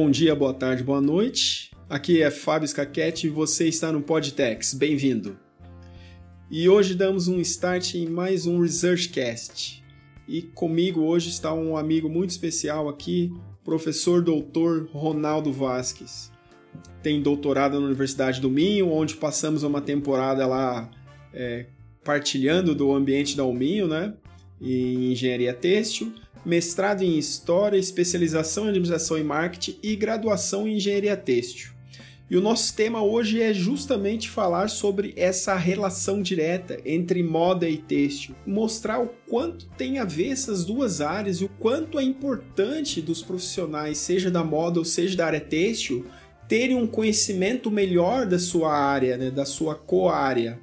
[0.00, 1.72] Bom dia, boa tarde, boa noite.
[1.90, 4.72] Aqui é Fábio Scaquete e você está no Podtex.
[4.72, 5.36] Bem-vindo.
[6.48, 9.82] E hoje damos um start em mais um ResearchCast.
[10.28, 13.32] E comigo hoje está um amigo muito especial aqui,
[13.64, 16.30] professor doutor Ronaldo Vasques.
[17.02, 20.88] Tem doutorado na Universidade do Minho, onde passamos uma temporada lá
[21.34, 21.66] é,
[22.04, 24.14] partilhando do ambiente da Alminho, né?
[24.60, 31.16] Em engenharia têxtil mestrado em História, especialização em Administração e Marketing e graduação em Engenharia
[31.16, 31.78] Têxtil.
[32.30, 37.78] E o nosso tema hoje é justamente falar sobre essa relação direta entre moda e
[37.78, 43.00] têxtil, mostrar o quanto tem a ver essas duas áreas e o quanto é importante
[43.00, 46.04] dos profissionais, seja da moda ou seja da área têxtil,
[46.46, 50.60] terem um conhecimento melhor da sua área, né, da sua co-área.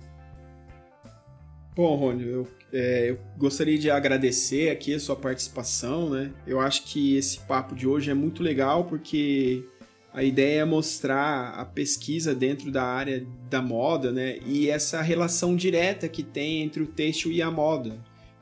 [1.75, 6.34] Bom, Rony, eu é, eu gostaria de agradecer aqui a sua participação, né?
[6.45, 9.64] Eu acho que esse papo de hoje é muito legal porque
[10.14, 14.40] a ideia é mostrar a pesquisa dentro da área da moda, né?
[14.46, 17.98] E essa relação direta que tem entre o têxtil e a moda.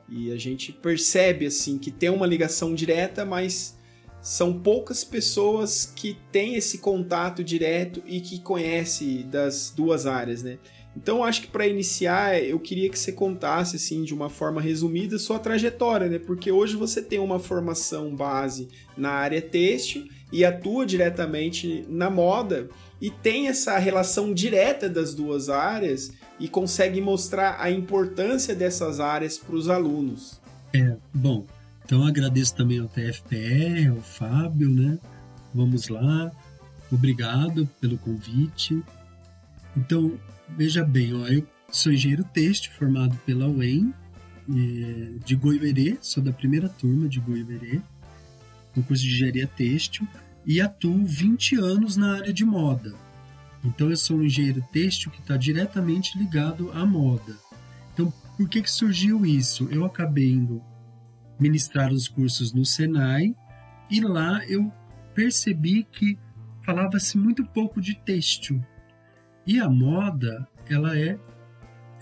[0.08, 3.78] E a gente percebe assim que tem uma ligação direta, mas
[4.24, 10.56] são poucas pessoas que têm esse contato direto e que conhecem das duas áreas, né?
[10.96, 15.18] Então acho que para iniciar eu queria que você contasse assim de uma forma resumida
[15.18, 16.18] sua trajetória, né?
[16.18, 22.70] Porque hoje você tem uma formação base na área têxtil e atua diretamente na moda
[23.02, 29.36] e tem essa relação direta das duas áreas e consegue mostrar a importância dessas áreas
[29.36, 30.40] para os alunos.
[30.72, 31.44] É, bom,
[31.84, 34.98] então agradeço também ao TFPR, ao Fábio, né?
[35.54, 36.32] Vamos lá.
[36.90, 38.82] Obrigado pelo convite.
[39.76, 40.18] Então,
[40.48, 43.92] Veja bem, ó, eu sou engenheiro têxtil formado pela UEM
[44.48, 47.80] é, de Goiverê, sou da primeira turma de Goiverê,
[48.76, 50.06] no curso de engenharia têxtil,
[50.46, 52.94] e atuo 20 anos na área de moda.
[53.64, 57.34] Então eu sou um engenheiro têxtil que está diretamente ligado à moda.
[57.92, 59.66] Então, por que, que surgiu isso?
[59.70, 60.62] Eu acabei indo
[61.38, 63.34] ministrar os cursos no Senai
[63.90, 64.72] e lá eu
[65.14, 66.18] percebi que
[66.62, 68.64] falava-se muito pouco de têxtil.
[69.46, 71.18] E a moda, ela é,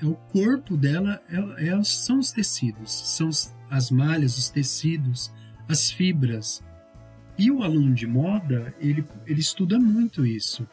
[0.00, 3.28] é o corpo dela é, é, são os tecidos, são
[3.68, 5.32] as malhas, os tecidos,
[5.68, 6.62] as fibras.
[7.36, 10.68] E o aluno de moda, ele, ele estuda muito isso.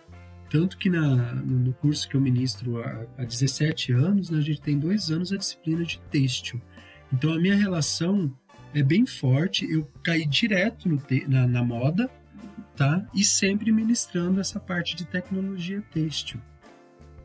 [0.49, 4.61] Tanto que na, no curso que eu ministro há, há 17 anos, né, a gente
[4.61, 6.61] tem dois anos a disciplina de têxtil.
[7.13, 8.35] Então a minha relação
[8.73, 12.09] é bem forte, eu caí direto te, na, na moda,
[12.75, 13.05] tá?
[13.13, 16.39] E sempre ministrando essa parte de tecnologia têxtil.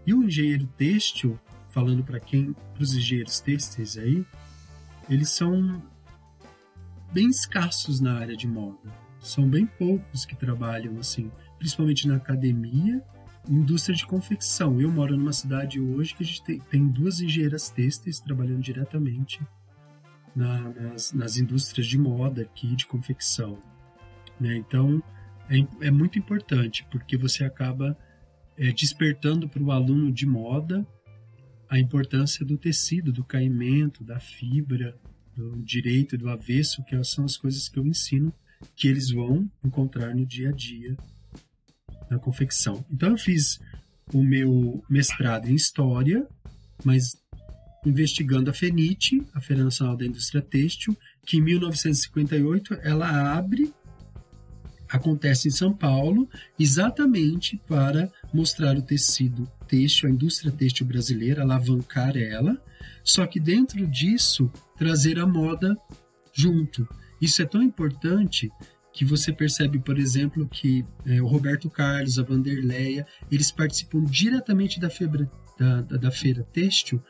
[0.06, 1.38] E o engenheiro têxtil,
[1.70, 4.24] falando para quem, para os engenheiros têxteis aí,
[5.08, 5.82] eles são
[7.12, 8.92] bem escassos na área de moda.
[9.20, 13.02] São bem poucos que trabalham assim, principalmente na academia,
[13.48, 14.80] indústria de confecção.
[14.80, 19.40] Eu moro numa cidade hoje que a gente tem, tem duas engenheiras têxteis trabalhando diretamente
[20.34, 23.58] na, nas, nas, indústrias de moda aqui, de confecção.
[24.40, 24.56] Né?
[24.56, 25.02] Então,
[25.48, 27.96] é, é muito importante, porque você acaba
[28.56, 30.86] é, despertando para o aluno de moda
[31.68, 34.94] a importância do tecido, do caimento, da fibra,
[35.36, 38.32] do direito, do avesso, que são as coisas que eu ensino
[38.74, 40.96] que eles vão encontrar no dia a dia
[42.10, 42.84] na confecção.
[42.90, 43.60] Então eu fiz
[44.12, 46.26] o meu mestrado em História,
[46.84, 47.16] mas
[47.84, 50.96] investigando a FENIT, a Feira Nacional da Indústria Têxtil,
[51.26, 53.72] que em 1958 ela abre
[54.88, 62.16] acontece em São Paulo exatamente para mostrar o tecido têxtil, a indústria têxtil brasileira, alavancar
[62.16, 62.56] ela,
[63.02, 65.76] só que dentro disso trazer a moda
[66.32, 66.86] junto.
[67.20, 68.50] Isso é tão importante
[68.92, 74.78] que você percebe, por exemplo, que é, o Roberto Carlos, a Vanderleia, eles participam diretamente
[74.78, 77.02] da, feira, da, da, da feira têxtil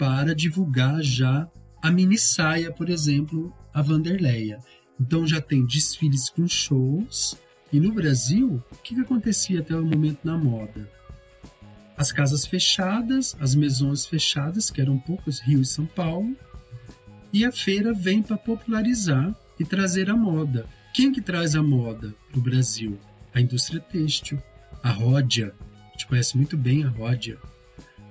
[0.00, 1.46] para divulgar já
[1.82, 4.58] a mini saia, por exemplo, a Vanderleia.
[4.98, 7.36] Então já tem desfiles com shows.
[7.70, 10.90] E no Brasil, o que, que acontecia até o momento na moda?
[11.98, 16.34] As casas fechadas, as mesões fechadas, que eram poucos, Rio e São Paulo,
[17.30, 20.66] e a feira vem para popularizar e trazer a moda.
[20.94, 22.98] Quem que traz a moda para o Brasil?
[23.34, 24.42] A indústria têxtil,
[24.82, 25.52] a Ródia.
[25.60, 27.36] A gente conhece muito bem a Ródia.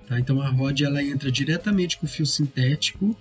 [0.10, 0.20] Tá?
[0.20, 3.16] Então a Ródia ela entra diretamente com o fio sintético,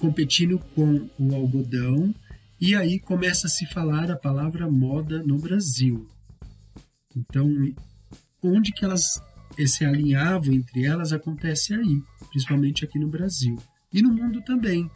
[0.00, 2.12] competindo com o algodão
[2.60, 6.08] e aí começa a se falar a palavra moda no Brasil.
[7.14, 7.48] Então,
[8.42, 9.22] onde que elas
[9.66, 13.56] se alinhavam entre elas acontece aí, principalmente aqui no Brasil.
[13.92, 14.90] E no mundo também,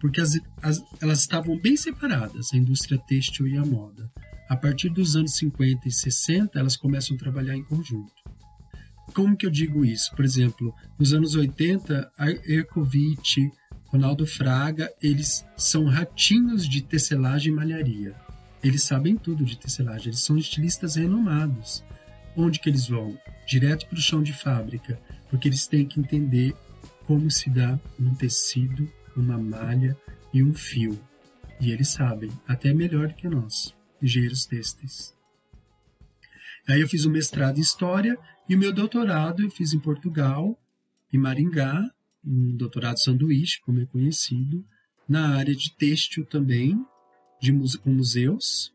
[0.00, 4.10] porque as, as, elas estavam bem separadas, a indústria têxtil e a moda.
[4.48, 8.25] A partir dos anos 50 e 60, elas começam a trabalhar em conjunto.
[9.14, 10.14] Como que eu digo isso?
[10.14, 12.12] Por exemplo, nos anos 80,
[12.44, 13.38] Ercovitch,
[13.86, 18.14] Ronaldo Fraga, eles são ratinhos de tecelagem e malharia.
[18.62, 21.84] Eles sabem tudo de tecelagem, eles são estilistas renomados.
[22.36, 23.18] Onde que eles vão?
[23.46, 25.00] Direto para o chão de fábrica,
[25.30, 26.54] porque eles têm que entender
[27.04, 29.96] como se dá um tecido, uma malha
[30.32, 30.98] e um fio.
[31.60, 35.14] E eles sabem, até melhor que nós, engenheiros têxteis.
[36.68, 40.56] Aí eu fiz um mestrado em História e o meu doutorado eu fiz em Portugal,
[41.12, 41.90] em Maringá,
[42.24, 44.64] um doutorado sanduíche, como é conhecido,
[45.08, 46.84] na área de têxtil também,
[47.40, 48.72] de com museus.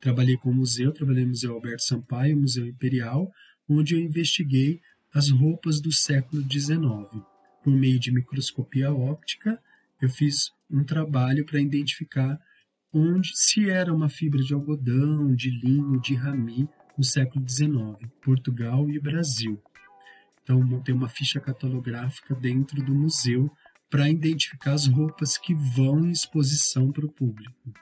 [0.00, 3.32] Trabalhei com o museu, trabalhei no Museu Alberto Sampaio, Museu Imperial,
[3.68, 4.80] onde eu investiguei
[5.12, 7.24] as roupas do século XIX.
[7.62, 9.58] Por meio de microscopia óptica,
[10.02, 12.38] eu fiz um trabalho para identificar
[12.92, 18.88] onde se era uma fibra de algodão, de linho, de rami no século XIX, Portugal
[18.90, 19.60] e Brasil.
[20.42, 23.50] Então, montei uma ficha catalográfica dentro do museu
[23.90, 27.72] para identificar as roupas que vão em exposição para o público.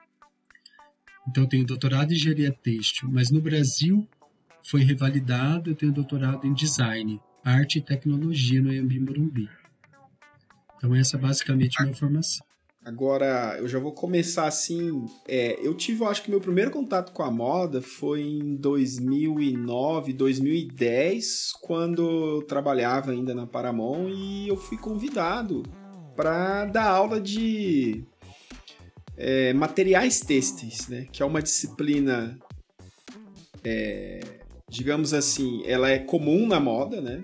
[1.29, 4.09] Então, eu tenho doutorado em engenharia têxtil, mas no Brasil
[4.65, 9.49] foi revalidado, eu tenho doutorado em design, arte e tecnologia no Embi Morumbi.
[10.77, 12.47] Então, essa é basicamente a minha formação.
[12.85, 15.07] Agora, eu já vou começar assim.
[15.29, 20.13] É, eu tive, eu acho que meu primeiro contato com a moda foi em 2009,
[20.13, 25.63] 2010, quando eu trabalhava ainda na Paramount e eu fui convidado
[26.17, 28.05] para dar aula de
[29.17, 31.07] é, materiais têxteis, né?
[31.13, 32.37] Que é uma disciplina,
[33.63, 34.19] é,
[34.69, 37.23] digamos assim, ela é comum na moda, né?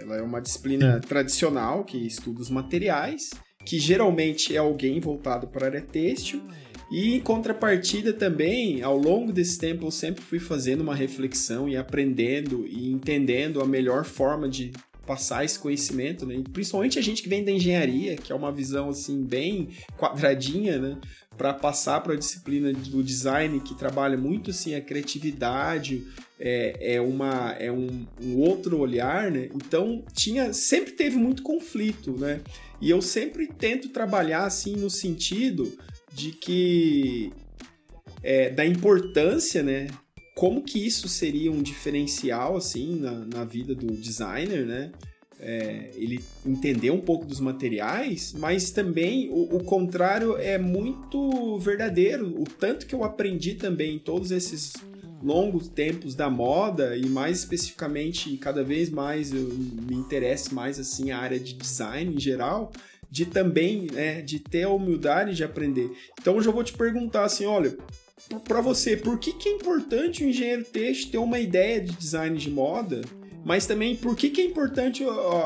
[0.00, 3.30] Ela é uma disciplina tradicional que estuda os materiais
[3.66, 6.40] que geralmente é alguém voltado para a área têxtil.
[6.88, 11.76] E em contrapartida também, ao longo desse tempo, eu sempre fui fazendo uma reflexão e
[11.76, 14.70] aprendendo e entendendo a melhor forma de
[15.06, 16.42] passar esse conhecimento, né?
[16.52, 20.98] principalmente a gente que vem da engenharia, que é uma visão assim bem quadradinha, né?
[21.36, 26.02] Para passar para a disciplina do design que trabalha muito assim a criatividade,
[26.40, 29.48] é, é, uma, é um, um outro olhar, né?
[29.54, 32.40] Então tinha sempre teve muito conflito, né?
[32.80, 35.76] E eu sempre tento trabalhar assim no sentido
[36.12, 37.32] de que
[38.22, 39.88] é, da importância, né?
[40.36, 44.92] Como que isso seria um diferencial assim na, na vida do designer, né?
[45.40, 52.38] É, ele entender um pouco dos materiais, mas também o, o, contrário é muito verdadeiro.
[52.38, 54.74] O tanto que eu aprendi também em todos esses
[55.22, 61.10] longos tempos da moda e mais especificamente cada vez mais eu me interesso mais assim
[61.10, 62.70] a área de design em geral
[63.10, 65.90] de também né, de ter a humildade de aprender
[66.20, 67.76] então eu já vou te perguntar assim olha
[68.44, 72.36] para você por que, que é importante o engenheiro têxtil ter uma ideia de design
[72.38, 73.02] de moda
[73.44, 75.04] mas também por que, que é importante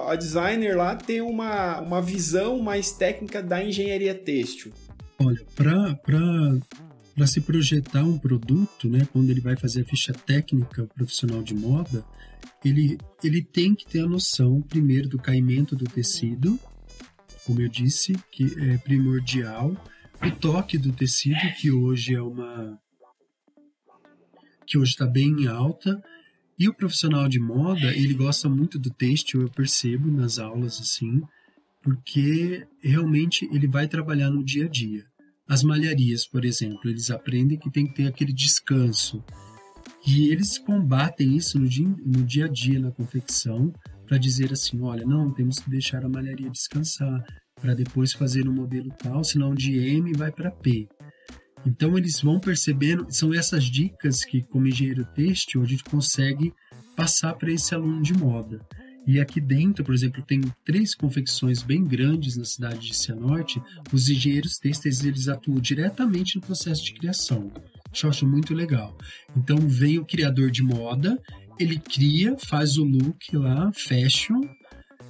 [0.09, 4.73] a, designer lá ter uma, uma visão mais técnica da engenharia têxtil?
[5.19, 5.99] Olha para
[7.15, 11.55] para se projetar um produto, né, quando ele vai fazer a ficha técnica profissional de
[11.55, 12.03] moda,
[12.65, 16.59] ele, ele tem que ter a noção, primeiro, do caimento do tecido,
[17.45, 19.77] como eu disse, que é primordial,
[20.23, 22.79] o toque do tecido, que hoje é uma.
[24.67, 26.03] que hoje está bem alta,
[26.59, 31.23] e o profissional de moda, ele gosta muito do têxtil, eu percebo nas aulas assim,
[31.83, 35.05] porque realmente ele vai trabalhar no dia a dia.
[35.49, 39.25] As malharias, por exemplo, eles aprendem que tem que ter aquele descanso.
[40.07, 43.73] E eles combatem isso no dia, no dia a dia na confecção
[44.07, 47.25] para dizer assim: olha, não, temos que deixar a malharia descansar
[47.61, 50.89] para depois fazer um modelo tal, senão de M vai para P.
[51.67, 56.53] Então eles vão percebendo, são essas dicas que, como engenheiro têxtil, a gente consegue
[56.97, 58.61] passar para esse aluno de moda.
[59.07, 63.61] E aqui dentro, por exemplo, tem três confecções bem grandes na cidade de Cianorte.
[63.93, 67.51] Os engenheiros têxteis eles atuam diretamente no processo de criação.
[67.93, 68.97] Isso eu acho muito legal.
[69.37, 71.21] Então vem o criador de moda,
[71.59, 74.41] ele cria, faz o look lá, fashion,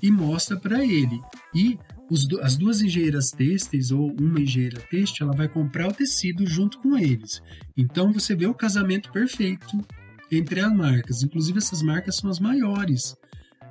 [0.02, 1.20] e mostra para ele.
[1.54, 1.78] E
[2.42, 6.96] as duas engenheiras têxteis ou uma engenheira têxtil, ela vai comprar o tecido junto com
[6.96, 7.42] eles.
[7.76, 9.78] Então você vê o casamento perfeito
[10.30, 11.22] entre as marcas.
[11.22, 13.16] Inclusive essas marcas são as maiores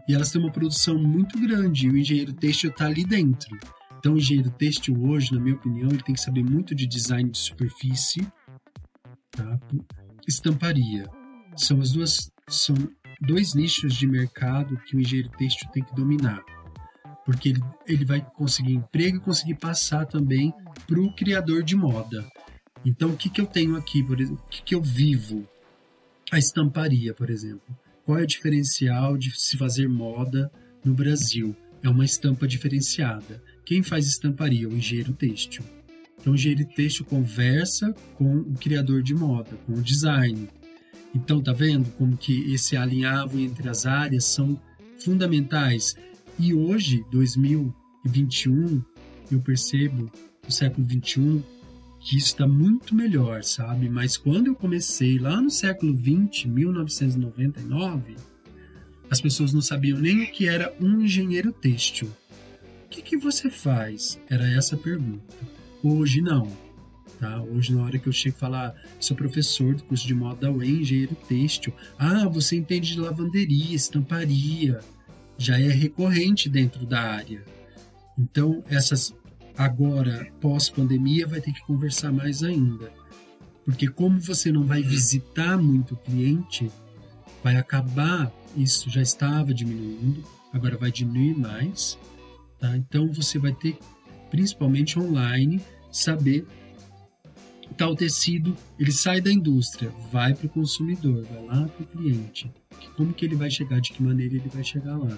[0.07, 3.57] e elas têm uma produção muito grande e o engenheiro têxtil está ali dentro.
[3.99, 7.29] Então, o engenheiro têxtil hoje, na minha opinião, ele tem que saber muito de design
[7.29, 8.25] de superfície,
[9.29, 9.59] tá?
[10.25, 11.05] estamparia.
[11.57, 12.75] São as duas são
[13.21, 16.41] dois nichos de mercado que o engenheiro têxtil tem que dominar,
[17.29, 20.51] porque ele, ele vai conseguir emprego e conseguir passar também
[20.87, 22.27] para o criador de moda.
[22.83, 24.43] Então, o que, que eu tenho aqui, por exemplo?
[24.43, 25.47] O que, que eu vivo?
[26.31, 27.77] A estamparia, por exemplo.
[28.03, 30.51] Qual é o diferencial de se fazer moda
[30.83, 31.55] no Brasil?
[31.83, 33.43] É uma estampa diferenciada.
[33.63, 34.67] Quem faz estamparia?
[34.67, 35.63] O engenheiro têxtil.
[36.19, 40.49] Então, o engenheiro têxtil conversa com o criador de moda, com o design.
[41.13, 44.59] Então, tá vendo como que esse alinhavo entre as áreas são
[44.97, 45.95] fundamentais.
[46.39, 48.81] E hoje, 2021,
[49.29, 50.09] eu percebo,
[50.41, 51.43] no século 21,
[51.99, 53.89] que isso está muito melhor, sabe?
[53.89, 58.15] Mas quando eu comecei lá no século 20, 1999,
[59.11, 62.09] as pessoas não sabiam nem o que era um engenheiro têxtil.
[62.85, 64.17] O que, que você faz?
[64.29, 65.35] Era essa a pergunta.
[65.83, 66.49] Hoje não.
[67.19, 67.41] Tá?
[67.41, 70.51] Hoje, na hora que eu chego e falar, sou professor do curso de moda da
[70.51, 71.73] UEM, engenheiro têxtil.
[71.97, 74.79] Ah, você entende de lavanderia, estamparia.
[75.39, 77.43] Já é recorrente dentro da área.
[78.17, 79.15] Então, essas
[79.57, 82.91] agora, pós-pandemia, vai ter que conversar mais ainda.
[83.65, 86.69] Porque como você não vai visitar muito o cliente,
[87.43, 91.97] vai acabar, isso já estava diminuindo, agora vai diminuir mais.
[92.59, 92.75] Tá?
[92.77, 93.79] Então, você vai ter,
[94.29, 96.45] principalmente online, saber
[97.79, 102.51] tal tecido, ele sai da indústria, vai para o consumidor, vai lá para o cliente.
[102.87, 105.17] Como que ele vai chegar, de que maneira ele vai chegar lá.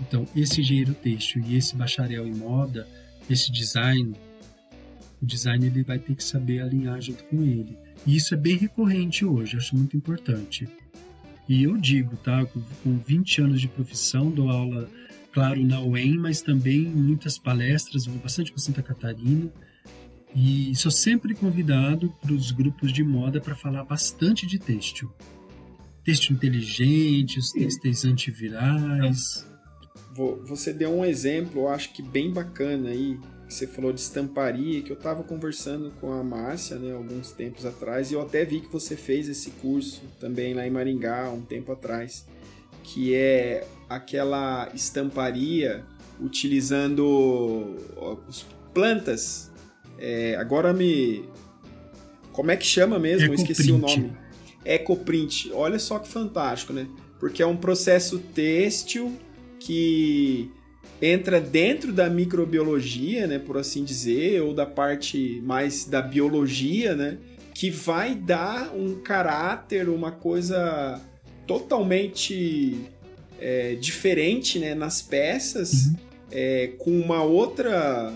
[0.00, 2.86] Então, esse engenheiro têxtil e esse bacharel em moda,
[3.30, 4.14] esse design,
[5.20, 7.76] o design ele vai ter que saber alinhar junto com ele.
[8.06, 10.68] E isso é bem recorrente hoje, acho muito importante.
[11.48, 12.44] E eu digo, tá,
[12.82, 14.88] com 20 anos de profissão, dou aula,
[15.32, 19.50] claro, na UEM, mas também muitas palestras, vou bastante para Santa Catarina,
[20.34, 25.10] e sou sempre convidado para os grupos de moda para falar bastante de têxtil.
[26.06, 29.44] Têxtil inteligente, os têxteis antivirais.
[30.44, 33.18] Você deu um exemplo, eu acho que bem bacana aí.
[33.48, 38.10] Você falou de estamparia, que eu estava conversando com a Márcia, né, alguns tempos atrás,
[38.10, 41.70] e eu até vi que você fez esse curso também lá em Maringá, um tempo
[41.72, 42.26] atrás,
[42.82, 45.84] que é aquela estamparia
[46.20, 47.76] utilizando
[48.28, 49.50] as plantas
[49.98, 51.24] é, agora me.
[52.32, 53.28] Como é que chama mesmo?
[53.28, 54.12] Eu esqueci o nome.
[54.66, 55.50] Ecoprint.
[55.52, 56.86] Olha só que fantástico, né?
[57.18, 59.12] Porque é um processo têxtil
[59.58, 60.50] que
[61.00, 67.18] entra dentro da microbiologia, né, por assim dizer, ou da parte mais da biologia, né,
[67.54, 71.00] que vai dar um caráter, uma coisa
[71.46, 72.80] totalmente
[73.38, 75.96] é, diferente, né, nas peças, uhum.
[76.30, 78.12] é, com uma outra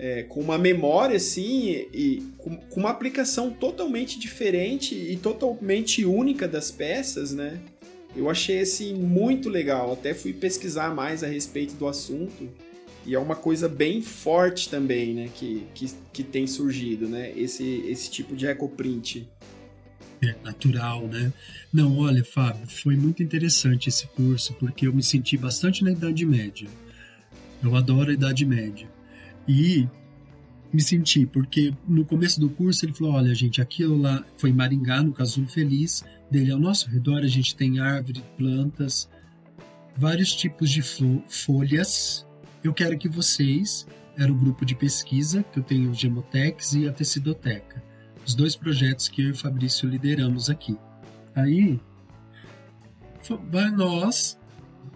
[0.00, 6.48] é, com uma memória assim e com, com, uma aplicação totalmente diferente e totalmente única
[6.48, 7.60] das peças, né?
[8.16, 9.92] Eu achei assim muito legal.
[9.92, 12.48] Até fui pesquisar mais a respeito do assunto
[13.04, 15.28] e é uma coisa bem forte também, né?
[15.34, 17.30] Que, que, que tem surgido, né?
[17.36, 19.28] Esse, esse tipo de ecoprint.
[20.22, 21.30] É natural, né?
[21.70, 26.24] Não, olha, Fábio, foi muito interessante esse curso porque eu me senti bastante na Idade
[26.24, 26.68] Média.
[27.62, 28.88] Eu adoro a Idade Média.
[29.48, 29.88] E
[30.72, 35.02] me senti, porque no começo do curso ele falou: olha, gente, aquilo lá foi Maringá,
[35.02, 39.08] no Casulo Feliz, dele ao nosso redor a gente tem árvore, plantas,
[39.96, 40.82] vários tipos de
[41.28, 42.26] folhas.
[42.62, 46.86] Eu quero que vocês, era o grupo de pesquisa, que eu tenho o Gemotex e
[46.86, 47.82] a Tecidoteca,
[48.26, 50.76] os dois projetos que eu e o Fabrício lideramos aqui.
[51.34, 51.80] Aí,
[53.50, 54.38] vai nós,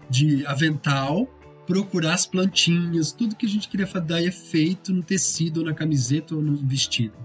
[0.09, 1.27] de avental,
[1.65, 5.73] procurar as plantinhas, tudo que a gente queria dar é feito no tecido, ou na
[5.73, 7.15] camiseta ou no vestido.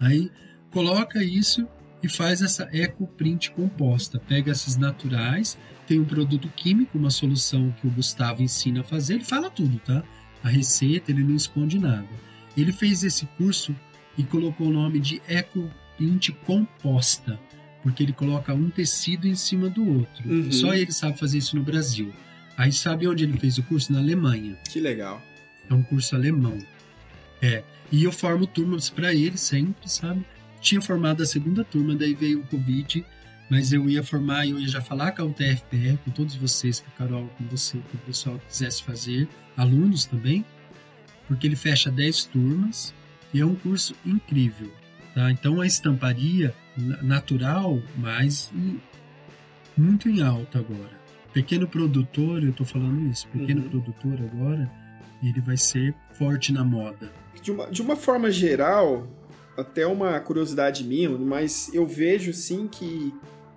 [0.00, 0.30] Aí
[0.70, 1.66] coloca isso
[2.02, 4.18] e faz essa ecoprint composta.
[4.18, 9.14] Pega esses naturais, tem um produto químico, uma solução que o Gustavo ensina a fazer,
[9.14, 10.02] ele fala tudo, tá?
[10.42, 12.08] A receita, ele não esconde nada.
[12.56, 13.74] Ele fez esse curso
[14.16, 17.38] e colocou o nome de ecoprint composta,
[17.82, 20.28] porque ele coloca um tecido em cima do outro.
[20.28, 20.52] Uhum.
[20.52, 22.12] Só ele sabe fazer isso no Brasil.
[22.56, 23.92] Aí sabe onde ele fez o curso?
[23.92, 24.56] Na Alemanha.
[24.70, 25.20] Que legal.
[25.68, 26.58] É um curso alemão.
[27.42, 27.64] É.
[27.90, 30.24] E eu formo turmas para ele sempre, sabe?
[30.60, 33.04] Tinha formado a segunda turma, daí veio o Covid,
[33.50, 36.88] mas eu ia formar, eu ia já falar com a UTFPR, com todos vocês, com
[36.88, 40.44] a Carol, com você, com o pessoal que quisesse fazer, alunos também,
[41.28, 42.94] porque ele fecha 10 turmas
[43.32, 44.72] e é um curso incrível.
[45.14, 45.30] Tá?
[45.30, 46.54] Então a estamparia
[47.02, 48.50] natural, mas
[49.76, 51.03] muito em alta agora
[51.34, 53.68] pequeno produtor, eu estou falando isso, pequeno uhum.
[53.68, 54.70] produtor agora,
[55.20, 57.12] ele vai ser forte na moda.
[57.42, 59.06] De uma, de uma forma geral,
[59.56, 63.12] até uma curiosidade minha, mas eu vejo sim que,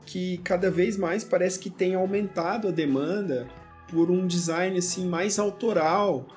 [0.07, 3.47] que cada vez mais parece que tem aumentado a demanda
[3.87, 6.27] por um design assim mais autoral,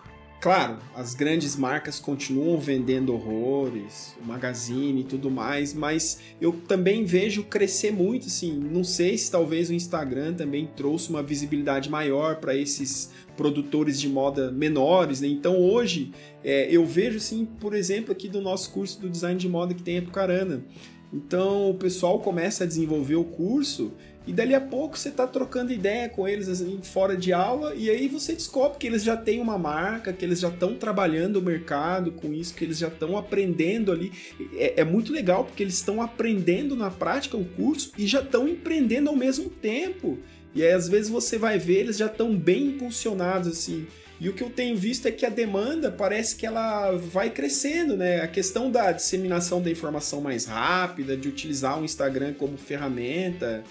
[0.41, 7.05] Claro, as grandes marcas continuam vendendo horrores, o Magazine e tudo mais, mas eu também
[7.05, 12.37] vejo crescer muito, assim, não sei se talvez o Instagram também trouxe uma visibilidade maior
[12.37, 15.29] para esses produtores de moda menores, né?
[15.29, 16.11] Então hoje
[16.43, 19.83] é, eu vejo, assim, por exemplo, aqui do nosso curso do design de moda que
[19.83, 20.65] tem a Pucarana.
[21.13, 23.93] Então o pessoal começa a desenvolver o curso
[24.27, 27.89] e dali a pouco você está trocando ideia com eles assim, fora de aula, e
[27.89, 31.43] aí você descobre que eles já têm uma marca, que eles já estão trabalhando o
[31.43, 34.13] mercado com isso, que eles já estão aprendendo ali.
[34.55, 38.47] É, é, muito legal porque eles estão aprendendo na prática o curso e já estão
[38.47, 40.19] empreendendo ao mesmo tempo.
[40.55, 43.87] E aí, às vezes, você vai ver, eles já estão bem impulsionados, assim.
[44.21, 47.97] E o que eu tenho visto é que a demanda parece que ela vai crescendo,
[47.97, 48.21] né?
[48.21, 53.65] A questão da disseminação da informação mais rápida, de utilizar o Instagram como ferramenta,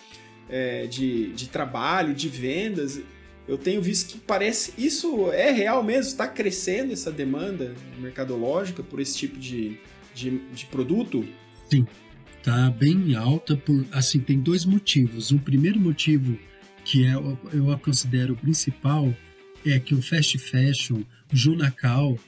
[0.49, 2.99] é, de, de trabalho, de vendas,
[3.49, 4.73] eu tenho visto que parece.
[4.77, 6.11] Isso é real mesmo?
[6.11, 9.77] Está crescendo essa demanda mercadológica por esse tipo de,
[10.13, 11.25] de, de produto?
[11.67, 11.87] Sim,
[12.37, 13.83] está bem alta por.
[13.91, 15.31] Assim, tem dois motivos.
[15.31, 16.37] O primeiro motivo,
[16.85, 19.11] que é, eu considero o principal,
[19.65, 21.01] é que o fast fashion,
[21.33, 22.19] o Junacal,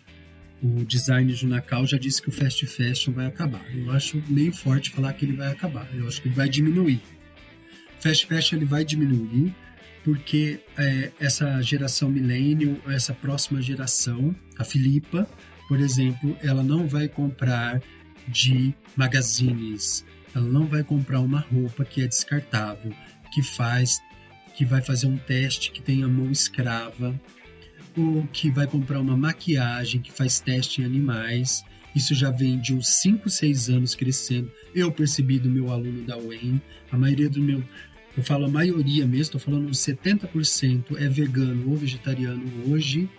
[0.63, 3.63] o design Junacal já disse que o fast fashion vai acabar.
[3.75, 5.87] Eu acho meio forte falar que ele vai acabar.
[5.93, 6.99] Eu acho que ele vai diminuir
[8.01, 9.53] fast fashion ele vai diminuir
[10.03, 15.27] porque é, essa geração millennial, essa próxima geração, a Filipa,
[15.67, 17.81] por exemplo, ela não vai comprar
[18.27, 20.05] de magazines,
[20.35, 22.91] ela não vai comprar uma roupa que é descartável,
[23.31, 23.99] que faz,
[24.55, 27.19] que vai fazer um teste que tem a mão escrava,
[27.95, 31.63] ou que vai comprar uma maquiagem que faz teste em animais.
[31.93, 34.49] Isso já vem de uns 5, 6 anos crescendo.
[34.73, 37.61] Eu percebi do meu aluno da UEM, a maioria do meu,
[38.15, 43.09] eu falo a maioria mesmo, estou falando uns 70% é vegano ou vegetariano hoje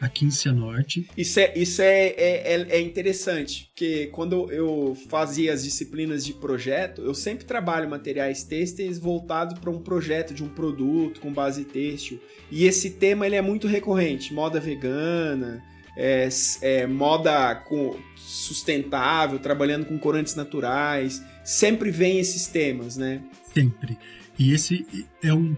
[0.00, 1.08] aqui em Cianorte.
[1.16, 6.32] Isso é, isso é, é, é, é interessante, porque quando eu fazia as disciplinas de
[6.32, 11.64] projeto, eu sempre trabalho materiais têxteis voltado para um projeto de um produto com base
[11.64, 12.20] têxtil.
[12.50, 15.62] E esse tema ele é muito recorrente, moda vegana,
[15.96, 16.28] é,
[16.62, 21.22] é, moda com, sustentável, trabalhando com corantes naturais.
[21.44, 23.20] Sempre vem esses temas, né?
[23.52, 23.98] Sempre.
[24.38, 24.86] E esse
[25.22, 25.56] é um.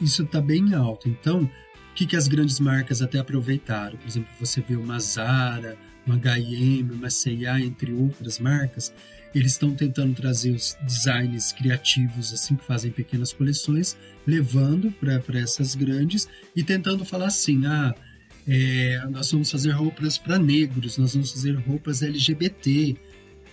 [0.00, 1.08] Isso está bem alto.
[1.08, 3.96] Então, o que, que as grandes marcas até aproveitaram?
[3.96, 8.92] Por exemplo, você vê uma Zara, uma H&M, uma C&A, entre outras marcas,
[9.34, 13.96] eles estão tentando trazer os designs criativos, assim, que fazem pequenas coleções,
[14.26, 17.94] levando para essas grandes e tentando falar assim, ah,
[18.46, 22.96] é, nós vamos fazer roupas para negros, nós vamos fazer roupas LGBT.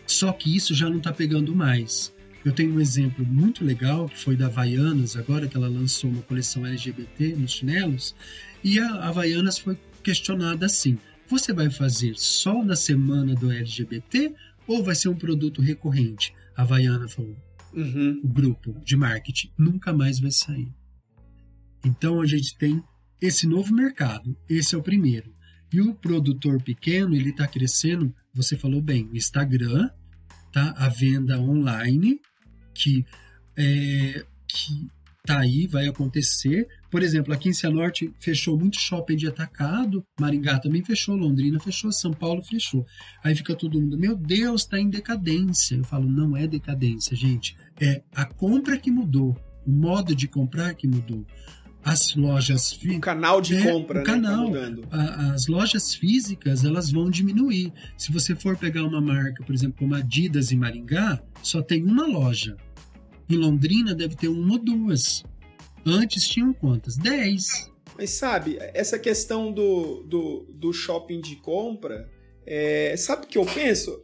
[0.05, 2.13] Só que isso já não está pegando mais.
[2.43, 6.21] Eu tenho um exemplo muito legal que foi da Havaianas, agora que ela lançou uma
[6.21, 8.15] coleção LGBT nos chinelos,
[8.63, 10.97] e a Havaianas foi questionada assim:
[11.27, 14.33] você vai fazer só na semana do LGBT
[14.65, 16.33] ou vai ser um produto recorrente?
[16.55, 17.35] A Havaiana falou:
[17.73, 18.21] uhum.
[18.23, 20.73] o grupo de marketing nunca mais vai sair.
[21.83, 22.81] Então a gente tem
[23.21, 25.33] esse novo mercado, esse é o primeiro.
[25.71, 29.89] E o produtor pequeno, ele está crescendo, você falou bem, o Instagram,
[30.51, 30.73] tá?
[30.77, 32.19] A venda online
[32.79, 33.05] que
[33.57, 34.87] é, que
[35.25, 36.67] tá aí, vai acontecer.
[36.89, 41.91] Por exemplo, aqui em Cianorte fechou muito shopping de atacado, Maringá também fechou, Londrina fechou,
[41.91, 42.85] São Paulo fechou.
[43.23, 45.75] Aí fica todo mundo, meu Deus, está em decadência.
[45.75, 47.55] Eu falo, não é decadência, gente.
[47.79, 49.37] É a compra que mudou,
[49.67, 51.25] o modo de comprar que mudou.
[51.83, 52.97] As lojas físicas.
[52.97, 54.51] O canal de é, compra, o né, tá canal.
[54.51, 57.71] Tá as lojas físicas elas vão diminuir.
[57.97, 62.05] Se você for pegar uma marca, por exemplo, como Adidas em Maringá, só tem uma
[62.05, 62.57] loja
[63.29, 65.23] em Londrina deve ter uma ou duas.
[65.85, 66.97] Antes tinham quantas?
[66.97, 67.71] Dez.
[67.97, 72.09] Mas sabe, essa questão do, do, do shopping de compra,
[72.45, 74.01] é, sabe o que eu penso?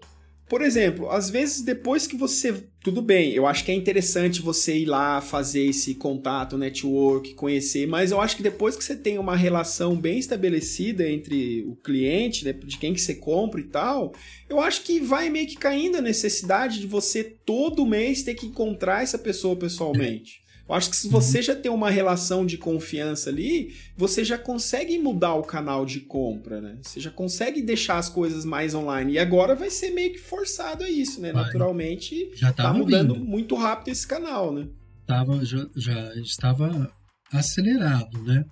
[0.47, 2.67] Por exemplo, às vezes depois que você.
[2.83, 7.87] Tudo bem, eu acho que é interessante você ir lá fazer esse contato, network, conhecer,
[7.87, 12.45] mas eu acho que depois que você tem uma relação bem estabelecida entre o cliente,
[12.45, 14.13] né, de quem que você compra e tal,
[14.47, 18.45] eu acho que vai meio que caindo a necessidade de você todo mês ter que
[18.45, 20.44] encontrar essa pessoa pessoalmente.
[20.67, 21.43] Eu acho que se você uhum.
[21.43, 26.59] já tem uma relação de confiança ali, você já consegue mudar o canal de compra,
[26.59, 26.79] né?
[26.81, 29.13] Você já consegue deixar as coisas mais online.
[29.13, 31.31] E agora vai ser meio que forçado a isso, né?
[31.31, 31.43] Vai.
[31.43, 33.25] Naturalmente, já tá mudando vindo.
[33.25, 34.67] muito rápido esse canal, né?
[35.05, 36.91] Tava, já, já estava
[37.31, 38.43] acelerado, né?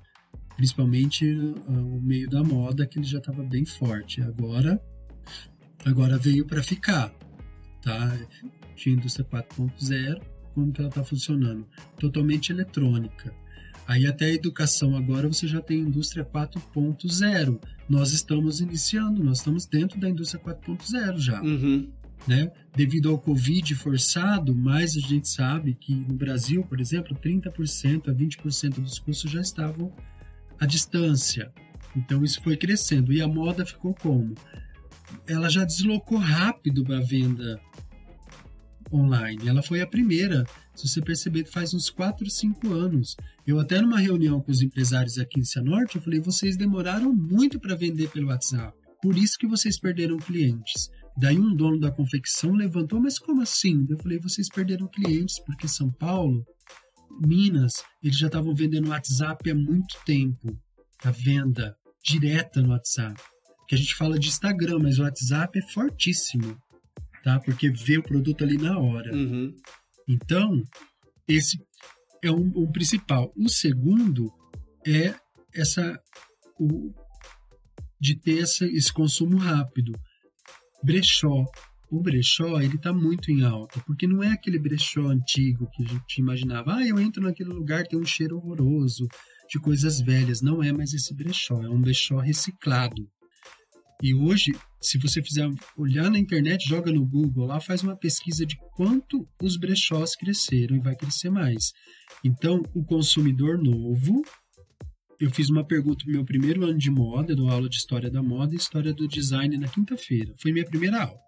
[0.56, 4.21] Principalmente uh, o meio da moda, que ele já estava bem forte.
[4.21, 4.80] Agora,
[5.84, 7.12] agora veio para ficar,
[7.82, 8.15] tá?
[8.76, 11.67] Tinha indústria 4.0 como que ela está funcionando.
[11.99, 13.33] Totalmente eletrônica.
[13.87, 17.59] Aí até a educação agora você já tem indústria 4.0.
[17.89, 21.41] Nós estamos iniciando, nós estamos dentro da indústria 4.0 já.
[21.41, 21.89] Uhum.
[22.25, 22.49] Né?
[22.73, 28.13] Devido ao Covid forçado, mais a gente sabe que no Brasil, por exemplo, 30% a
[28.13, 29.93] 20% dos cursos já estavam
[30.57, 31.51] à distância.
[31.95, 33.11] Então isso foi crescendo.
[33.11, 34.33] E a moda ficou como?
[35.27, 37.59] Ela já deslocou rápido para a venda
[38.95, 39.47] online.
[39.47, 40.45] Ela foi a primeira.
[40.75, 43.15] Se você perceber, faz uns 4, 5 anos.
[43.45, 47.60] Eu até numa reunião com os empresários aqui em Cianorte, eu falei, vocês demoraram muito
[47.60, 48.77] para vender pelo WhatsApp.
[49.01, 50.89] Por isso que vocês perderam clientes.
[51.17, 53.86] Daí um dono da confecção levantou, mas como assim?
[53.89, 56.45] Eu falei, vocês perderam clientes, porque São Paulo,
[57.21, 60.58] Minas, eles já estavam vendendo WhatsApp há muito tempo.
[61.03, 63.21] A venda direta no WhatsApp.
[63.67, 66.58] Que a gente fala de Instagram, mas o WhatsApp é fortíssimo
[67.23, 67.39] tá?
[67.39, 69.15] Porque vê o produto ali na hora.
[69.15, 69.55] Uhum.
[70.07, 70.62] Então,
[71.27, 71.57] esse
[72.21, 73.33] é um, um, principal.
[73.36, 74.31] O segundo
[74.86, 75.15] é
[75.55, 75.99] essa
[76.59, 76.93] o,
[77.99, 79.93] de ter essa, esse consumo rápido.
[80.83, 81.45] Brechó.
[81.89, 85.88] O brechó, ele está muito em alta, porque não é aquele brechó antigo que a
[85.88, 86.73] gente imaginava.
[86.73, 89.07] Ah, eu entro naquele lugar, tem um cheiro horroroso
[89.47, 90.41] de coisas velhas.
[90.41, 93.07] Não é mais esse brechó, é um brechó reciclado.
[94.01, 94.53] E hoje,
[94.84, 99.28] se você fizer olhar na internet, joga no Google lá, faz uma pesquisa de quanto
[99.41, 101.72] os brechós cresceram e vai crescer mais.
[102.24, 104.22] Então, o consumidor novo,
[105.19, 108.22] eu fiz uma pergunta no meu primeiro ano de moda, dou aula de história da
[108.22, 110.34] moda e história do design na quinta-feira.
[110.41, 111.19] Foi minha primeira aula.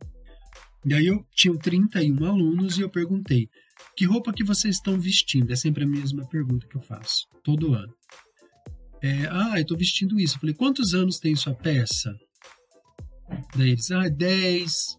[0.85, 3.47] E aí eu tinha 31 alunos e eu perguntei:
[3.95, 7.73] "Que roupa que vocês estão vestindo?" É sempre a mesma pergunta que eu faço todo
[7.73, 7.93] ano.
[9.01, 10.35] É, ah, eu estou vestindo isso.
[10.35, 12.13] Eu falei: "Quantos anos tem sua peça?"
[13.55, 14.97] Daí eles, ah, 10,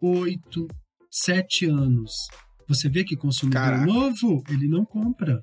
[0.00, 0.66] 8,
[1.10, 2.12] 7 anos.
[2.68, 3.86] Você vê que consumidor Caraca.
[3.86, 5.42] novo, ele não compra.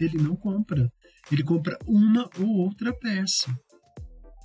[0.00, 0.90] Ele não compra.
[1.30, 3.54] Ele compra uma ou outra peça.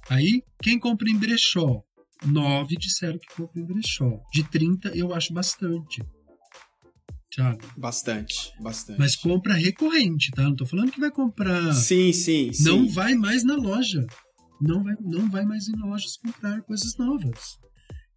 [0.09, 1.83] Aí, quem compra em brechó?
[2.25, 4.19] Nove disseram que compra em brechó.
[4.31, 6.01] De 30, eu acho bastante.
[7.33, 7.59] Sabe?
[7.77, 8.99] Bastante, bastante.
[8.99, 10.43] Mas compra recorrente, tá?
[10.43, 11.73] Não tô falando que vai comprar.
[11.73, 12.63] Sim, sim, sim.
[12.63, 14.05] Não vai mais na loja
[14.61, 17.59] não vai, não vai mais em lojas comprar coisas novas.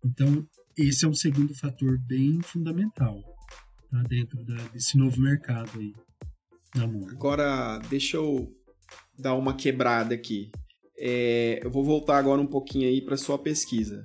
[0.04, 3.20] Então, esse é um segundo fator bem fundamental
[3.90, 4.02] tá?
[4.08, 5.92] dentro da, desse novo mercado aí
[6.74, 7.12] na moda.
[7.12, 8.52] Agora, deixa eu
[9.18, 10.50] dar uma quebrada aqui.
[10.98, 14.04] É, eu vou voltar agora um pouquinho aí para sua pesquisa.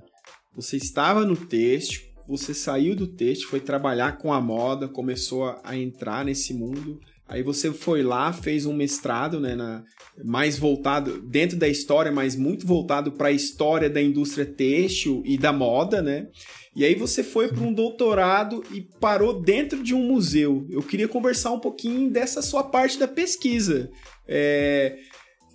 [0.55, 5.61] Você estava no texto, você saiu do texto, foi trabalhar com a moda, começou a,
[5.63, 6.99] a entrar nesse mundo.
[7.29, 9.83] Aí você foi lá, fez um mestrado, né, na,
[10.25, 15.37] mais voltado dentro da história, mas muito voltado para a história da indústria têxtil e
[15.37, 16.27] da moda, né?
[16.75, 20.65] E aí você foi para um doutorado e parou dentro de um museu.
[20.71, 23.91] Eu queria conversar um pouquinho dessa sua parte da pesquisa.
[24.27, 24.97] É,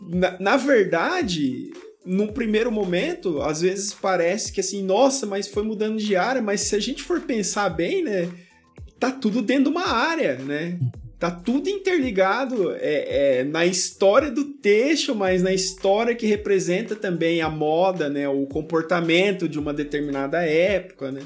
[0.01, 1.73] na, na verdade,
[2.07, 6.61] num primeiro momento, às vezes parece que assim, nossa, mas foi mudando de área, mas
[6.61, 8.31] se a gente for pensar bem, né,
[9.01, 10.79] tá tudo dentro de uma área, né?
[11.25, 17.41] Tá tudo interligado é, é, na história do texto, mas na história que representa também
[17.41, 21.23] a moda, né, o comportamento de uma determinada época, né?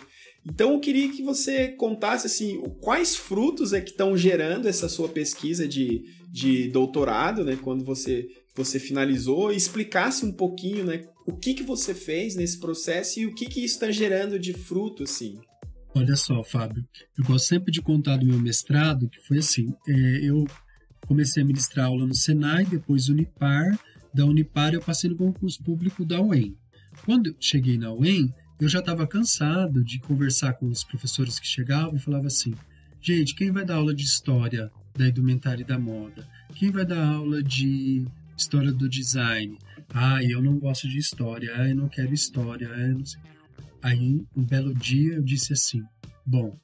[0.46, 5.08] Então eu queria que você contasse assim, quais frutos é que estão gerando essa sua
[5.08, 11.36] pesquisa de, de doutorado, né, quando você você finalizou, e explicasse um pouquinho, né, o
[11.36, 15.04] que que você fez nesse processo e o que que isso está gerando de fruto,
[15.04, 15.38] assim.
[15.94, 19.92] Olha só, Fábio, eu gosto sempre de contar do meu mestrado, que foi assim, é,
[20.22, 20.46] eu
[21.06, 23.78] comecei a ministrar aula no Senai, depois Unipar,
[24.12, 26.56] da Unipar eu passei no concurso público da UEM.
[27.04, 31.46] Quando eu cheguei na UEM, eu já estava cansado de conversar com os professores que
[31.46, 32.52] chegavam e falava assim,
[33.00, 36.26] gente, quem vai dar aula de história da indumentária e da moda?
[36.54, 38.04] Quem vai dar aula de
[38.36, 39.56] história do design?
[39.88, 43.20] Ah, eu não gosto de história, ah, eu não quero história, ah, eu não sei.
[43.82, 45.82] Aí, um belo dia, eu disse assim:
[46.24, 46.58] Bom,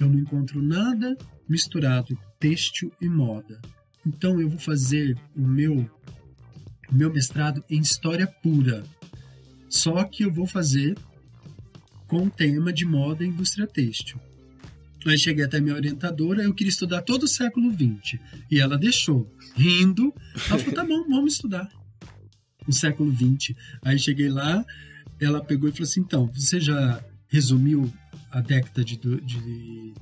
[0.00, 1.16] eu não encontro nada
[1.48, 3.60] misturado têxtil e moda.
[4.06, 5.88] Então eu vou fazer o meu
[6.90, 8.82] o meu mestrado em história pura.
[9.68, 10.96] Só que eu vou fazer
[12.06, 14.18] com o tema de moda e indústria têxtil.
[15.06, 18.18] Aí cheguei até minha orientadora, eu queria estudar todo o século XX.
[18.50, 20.12] E ela deixou, rindo.
[20.48, 21.68] Ela falou: tá bom, vamos estudar.
[22.66, 23.56] O século XX.
[23.82, 24.64] Aí cheguei lá,
[25.20, 27.92] ela pegou e falou assim: então, você já resumiu
[28.30, 29.94] a década de, de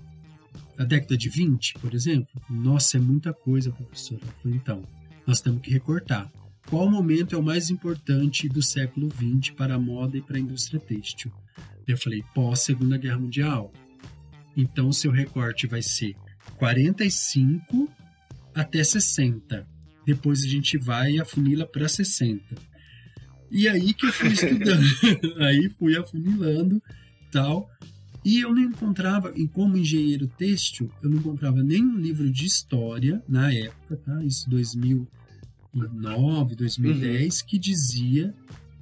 [0.78, 2.40] a década de 20, por exemplo?
[2.50, 4.20] Nossa, é muita coisa, professora.
[4.22, 4.82] Eu falei, então,
[5.26, 6.30] nós temos que recortar.
[6.68, 10.40] Qual momento é o mais importante do século XX para a moda e para a
[10.40, 11.32] indústria têxtil?
[11.86, 13.72] Eu falei, pós Segunda Guerra Mundial.
[14.56, 16.16] Então, seu recorte vai ser
[16.56, 17.88] 45
[18.54, 19.66] até 60.
[20.04, 22.42] Depois a gente vai e afunila para 60.
[23.50, 24.84] E aí que eu fui estudando.
[25.42, 26.82] aí fui afunilando
[27.30, 27.70] tal.
[28.24, 33.22] E eu não encontrava, e como engenheiro têxtil, eu não encontrava nenhum livro de história
[33.28, 34.24] na época, tá?
[34.24, 37.46] Isso 2009, 2010, uhum.
[37.46, 38.34] que dizia,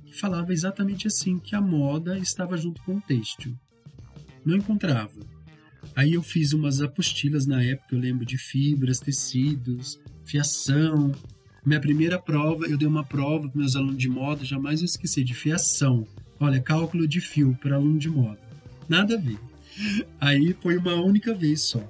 [0.07, 3.55] que falava exatamente assim, que a moda estava junto com o têxtil.
[4.47, 5.21] Não encontrava.
[5.95, 11.13] Aí eu fiz umas apostilas na época, eu lembro de fibras, tecidos, fiação.
[11.65, 15.25] Minha primeira prova, eu dei uma prova para meus alunos de moda, jamais eu esqueci,
[15.25, 16.07] de fiação.
[16.39, 18.39] Olha, cálculo de fio para aluno de moda.
[18.87, 19.39] Nada a ver.
[20.21, 21.83] Aí foi uma única vez só.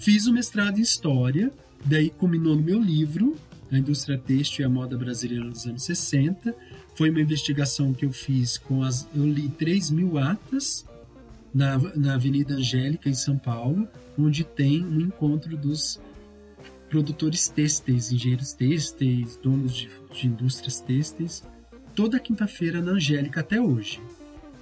[0.00, 1.52] Fiz o mestrado em História,
[1.84, 3.36] daí culminou no meu livro,
[3.70, 6.52] A Indústria Têxtil e a Moda Brasileira nos anos 60.
[6.96, 9.06] Foi uma investigação que eu fiz com as...
[9.14, 10.84] Eu li 3 mil atas
[11.54, 13.86] na, na Avenida Angélica, em São Paulo,
[14.18, 16.00] onde tem um encontro dos
[16.90, 21.42] produtores têxteis, engenheiros têxteis, donos de, de indústrias têxteis,
[21.94, 24.00] toda quinta-feira na Angélica até hoje.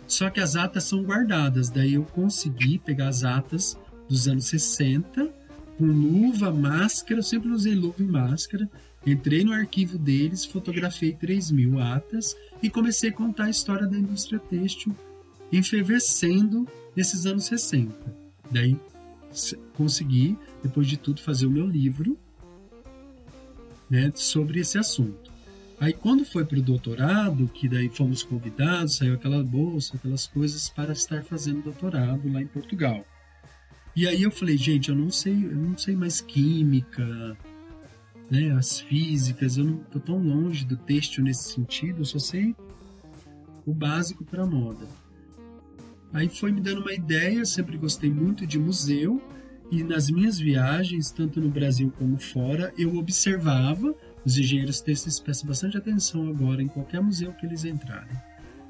[0.06, 3.76] Só que as atas são guardadas, daí eu consegui pegar as atas
[4.08, 5.28] dos anos 60,
[5.76, 8.68] com luva, máscara, eu sempre usei luva e máscara.
[9.06, 13.96] Entrei no arquivo deles, fotografei 3 mil atas e comecei a contar a história da
[13.96, 14.94] indústria têxtil
[15.52, 17.94] enfervescendo nesses anos 60.
[18.50, 18.76] Daí
[19.74, 22.18] consegui, depois de tudo, fazer o meu livro
[23.88, 25.30] né, sobre esse assunto.
[25.80, 30.68] Aí quando foi para o doutorado, que daí fomos convidados, saiu aquela bolsa, aquelas coisas
[30.68, 33.06] para estar fazendo doutorado lá em Portugal.
[33.94, 37.36] E aí eu falei, gente, eu não sei, eu não sei mais química,
[38.30, 42.54] né, as físicas, eu não tô tão longe do texto nesse sentido, eu só sei
[43.64, 44.86] o básico para moda.
[46.12, 49.22] Aí foi me dando uma ideia, sempre gostei muito de museu
[49.70, 53.94] e nas minhas viagens, tanto no Brasil como fora, eu observava
[54.24, 58.16] os engenheiros têxteis prestam bastante atenção agora em qualquer museu que eles entrarem.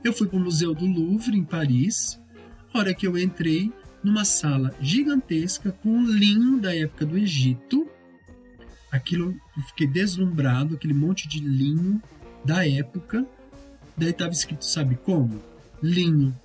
[0.05, 2.21] Eu fui para o Museu do Louvre, em Paris.
[2.73, 3.73] A hora que eu entrei,
[4.03, 7.89] numa sala gigantesca com linho da época do Egito.
[8.91, 12.01] Aquilo, eu fiquei deslumbrado, aquele monte de linho
[12.45, 13.27] da época.
[13.97, 15.43] Daí estava escrito, sabe como?
[15.83, 16.37] Linho.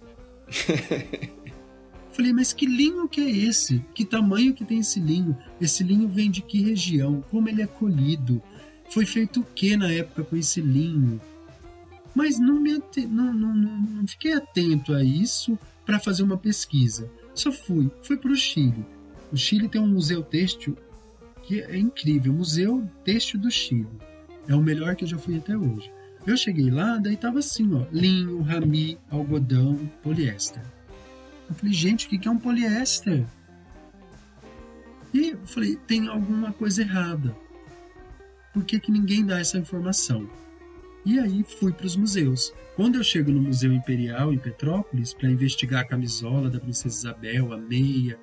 [2.11, 3.83] Falei, mas que linho que é esse?
[3.93, 5.35] Que tamanho que tem esse linho?
[5.59, 7.23] Esse linho vem de que região?
[7.31, 8.41] Como ele é colhido?
[8.89, 11.19] Foi feito o que na época com esse linho?
[12.13, 12.73] Mas não, me
[13.09, 17.09] não, não, não, não fiquei atento a isso para fazer uma pesquisa.
[17.33, 18.85] Só fui, fui para o Chile.
[19.31, 20.77] O Chile tem um museu têxtil
[21.43, 23.87] que é incrível, Museu Têxtil do Chile.
[24.47, 25.91] É o melhor que eu já fui até hoje.
[26.25, 30.62] Eu cheguei lá, daí tava assim, ó, linho, rami, algodão, poliéster.
[31.49, 33.25] Eu falei, gente, o que é um poliéster?
[35.13, 37.36] E eu falei, tem alguma coisa errada
[38.53, 40.29] por que, que ninguém dá essa informação?
[41.03, 42.53] E aí fui para os museus.
[42.75, 47.51] Quando eu chego no Museu Imperial em Petrópolis para investigar a camisola da Princesa Isabel,
[47.51, 48.17] a meia,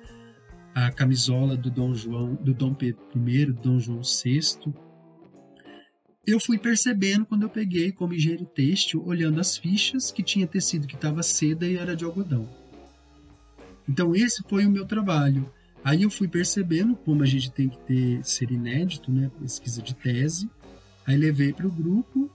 [0.73, 4.73] a camisola do Dom João, do Dom Pedro I, do Dom João VI,
[6.25, 10.87] eu fui percebendo quando eu peguei como engenheiro têxtil, olhando as fichas, que tinha tecido
[10.87, 12.47] que estava seda e era de algodão.
[13.89, 15.51] Então esse foi o meu trabalho.
[15.83, 19.95] Aí eu fui percebendo como a gente tem que ter ser inédito, né, pesquisa de
[19.95, 20.49] tese.
[21.05, 22.29] Aí levei para o grupo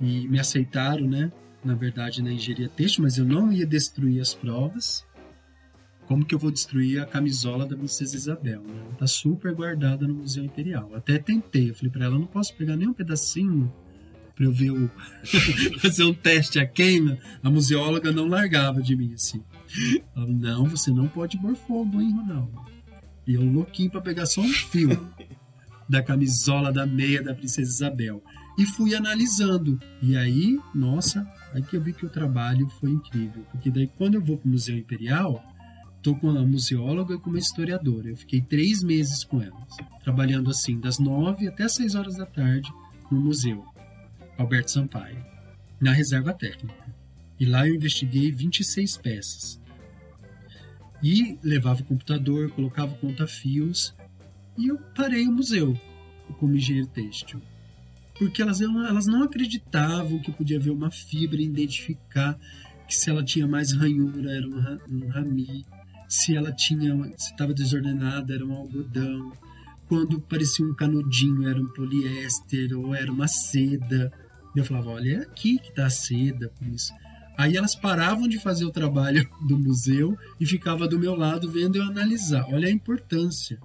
[0.00, 1.32] e me aceitaram, né,
[1.64, 5.04] na verdade na engenharia têxtil, mas eu não ia destruir as provas.
[6.08, 8.62] Como que eu vou destruir a camisola da princesa Isabel?
[8.62, 8.80] Né?
[8.86, 10.90] Ela tá super guardada no Museu Imperial.
[10.94, 13.70] Até tentei, eu falei para ela, não posso pegar nem um pedacinho
[14.34, 14.90] para eu ver o
[15.78, 17.18] fazer um teste a queima.
[17.42, 19.44] A museóloga não largava de mim assim.
[20.16, 22.58] Ela, não, você não pode pôr fogo, hein, Ronaldo?
[23.26, 25.06] E eu louquinho para pegar só um fio
[25.86, 28.24] da camisola da meia da princesa Isabel.
[28.56, 29.78] E fui analisando.
[30.00, 33.44] E aí, nossa, aí que eu vi que o trabalho foi incrível.
[33.52, 35.44] Porque daí quando eu vou para o Museu Imperial,
[36.08, 38.08] tô com uma museóloga e com uma historiadora.
[38.08, 42.72] Eu fiquei três meses com elas, trabalhando assim, das nove até seis horas da tarde
[43.10, 43.62] no museu.
[44.38, 45.22] Alberto Sampaio,
[45.78, 46.96] na reserva técnica.
[47.38, 49.60] E lá eu investiguei 26 peças.
[51.02, 53.94] E levava o computador, colocava conta-fios
[54.56, 55.78] e eu parei o museu
[56.38, 57.40] como engenheiro têxtil.
[58.18, 62.38] Porque elas, elas não acreditavam que podia ver uma fibra e identificar
[62.88, 65.66] que se ela tinha mais ranhura era um, um rami,
[66.08, 69.32] se ela tinha, se estava desordenada era um algodão,
[69.86, 74.12] quando parecia um canudinho era um poliéster ou era uma seda.
[74.56, 76.92] Eu falava, olha, é aqui que está a seda, por isso.
[77.36, 81.76] Aí elas paravam de fazer o trabalho do museu e ficava do meu lado vendo
[81.76, 82.46] eu analisar.
[82.50, 83.58] Olha a importância.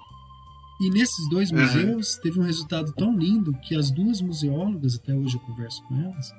[0.81, 2.21] E nesses dois museus uhum.
[2.21, 6.33] teve um resultado tão lindo que as duas museólogas, até hoje eu converso com elas,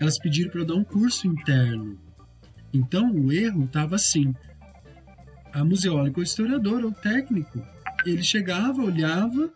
[0.00, 1.98] elas pediram para eu dar um curso interno.
[2.72, 4.34] Então o erro estava assim:
[5.56, 7.62] a museóloga, o historiador, o técnico,
[8.04, 9.50] ele chegava, olhava,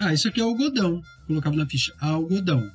[0.00, 2.70] ah, isso aqui é algodão, colocava na ficha, algodão.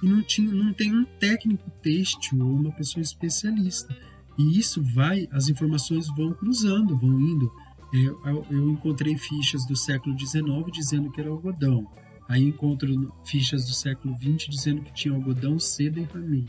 [0.00, 3.96] E não, tinha, não tem um técnico têxtil ou uma pessoa especialista.
[4.38, 7.50] E isso vai, as informações vão cruzando, vão indo.
[7.92, 11.84] Eu, eu, eu encontrei fichas do século XIX dizendo que era algodão.
[12.28, 16.46] Aí encontro fichas do século XX dizendo que tinha algodão, seda e ramim.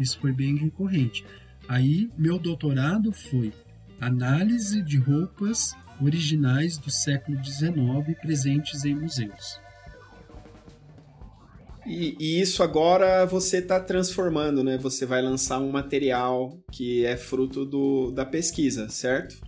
[0.00, 1.24] Isso foi bem recorrente.
[1.68, 3.52] Aí meu doutorado foi
[4.00, 9.60] análise de roupas originais do século XIX presentes em museus.
[11.86, 14.76] E, e, isso agora você está transformando, né?
[14.76, 19.40] Você vai lançar um material que é fruto do, da pesquisa, certo?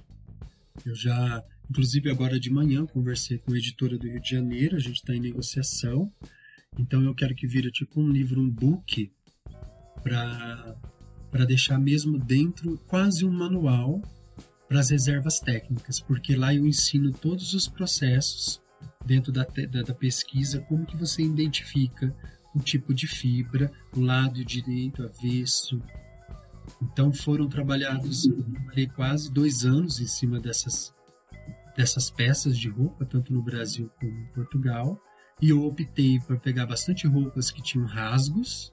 [0.86, 4.80] Eu já, inclusive agora de manhã, conversei com a editora do Rio de Janeiro, a
[4.80, 6.10] gente está em negociação.
[6.78, 9.12] Então eu quero que vira tipo um livro, um book,
[10.02, 14.00] para deixar mesmo dentro quase um manual
[14.70, 18.62] para as reservas técnicas, porque lá eu ensino todos os processos
[19.04, 22.14] dentro da, da, da, pesquisa, como que você identifica
[22.54, 25.83] o tipo de fibra, o lado direito, avesso.
[26.80, 30.94] Então foram trabalhados, eu quase dois anos em cima dessas,
[31.76, 34.96] dessas peças de roupa, tanto no Brasil como em Portugal,
[35.42, 38.72] e eu optei por pegar bastante roupas que tinham rasgos,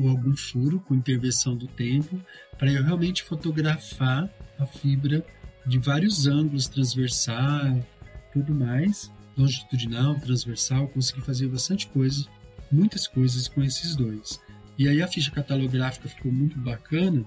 [0.00, 2.20] ou algum furo com intervenção do tempo,
[2.58, 5.24] para eu realmente fotografar a fibra
[5.66, 7.84] de vários ângulos, transversal,
[8.32, 12.26] tudo mais, longitudinal, transversal, consegui fazer bastante coisa,
[12.70, 14.40] muitas coisas com esses dois.
[14.78, 17.24] E aí a ficha catalográfica ficou muito bacana,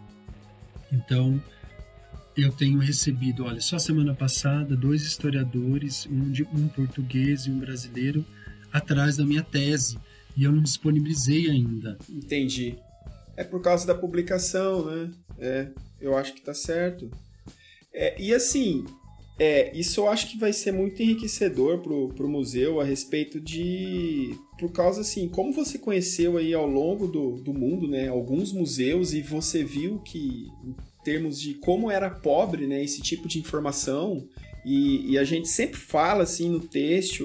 [0.91, 1.41] então
[2.37, 7.59] eu tenho recebido, olha, só semana passada, dois historiadores, um, de, um português e um
[7.59, 8.25] brasileiro,
[8.71, 9.99] atrás da minha tese,
[10.37, 11.97] e eu não disponibilizei ainda.
[12.09, 12.77] Entendi.
[13.39, 15.11] É por causa da publicação, né?
[15.39, 15.67] É,
[16.01, 17.09] eu acho que tá certo.
[17.93, 18.83] É, e assim,
[19.39, 24.37] é, isso eu acho que vai ser muito enriquecedor pro, pro museu a respeito de.
[24.59, 29.13] Por causa assim, como você conheceu aí ao longo do, do mundo, né, alguns museus
[29.13, 30.75] e você viu que, em
[31.05, 34.27] termos de como era pobre, né, esse tipo de informação,
[34.65, 37.23] e, e a gente sempre fala assim no texto.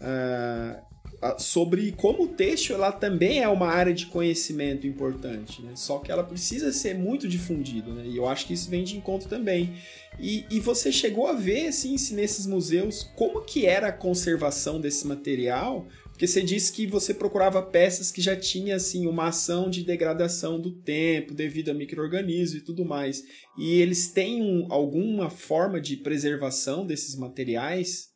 [0.00, 0.89] Uh,
[1.38, 5.72] sobre como o texto ela também é uma área de conhecimento importante, né?
[5.74, 8.06] Só que ela precisa ser muito difundida, né?
[8.06, 9.76] E eu acho que isso vem de encontro também.
[10.18, 14.80] E, e você chegou a ver, assim, se nesses museus, como que era a conservação
[14.80, 15.86] desse material?
[16.08, 20.60] Porque você disse que você procurava peças que já tinham, assim, uma ação de degradação
[20.60, 23.22] do tempo devido a micro-organismos e tudo mais.
[23.58, 28.10] E eles têm um, alguma forma de preservação desses materiais?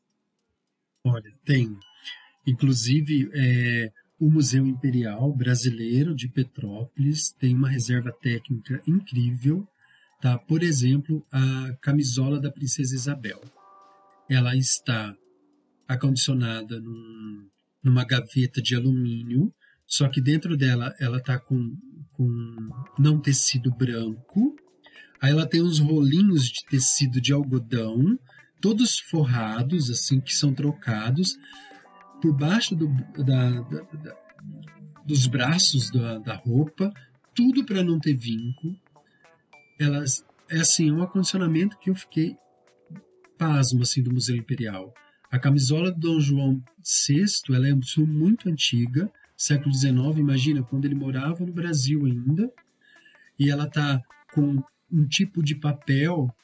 [1.07, 1.75] Olha, tem.
[2.47, 9.67] Inclusive, é, o Museu Imperial Brasileiro de Petrópolis tem uma reserva técnica incrível.
[10.21, 10.39] Tá?
[10.39, 13.41] Por exemplo, a camisola da Princesa Isabel.
[14.29, 15.15] Ela está
[15.87, 17.49] acondicionada num,
[17.83, 19.53] numa gaveta de alumínio,
[19.87, 21.77] só que dentro dela ela está com,
[22.13, 24.57] com não tecido branco.
[25.21, 28.19] Aí ela tem uns rolinhos de tecido de algodão,
[28.61, 31.37] todos forrados, assim, que são trocados
[32.25, 32.89] por baixo do,
[33.23, 34.17] da, da, da,
[35.05, 36.91] dos braços da, roupa,
[37.35, 38.75] tudo para não ter vinco.
[39.79, 42.35] Elas é assim, um acondicionamento que eu fiquei
[43.37, 44.95] pasmo assim do Museu Imperial.
[45.31, 47.75] A camisola do Dom João VI, ela é
[48.07, 52.51] muito antiga, século XIX, imagina quando ele morava no Brasil ainda,
[53.39, 54.01] e ela tá
[54.33, 56.35] com um tipo de papel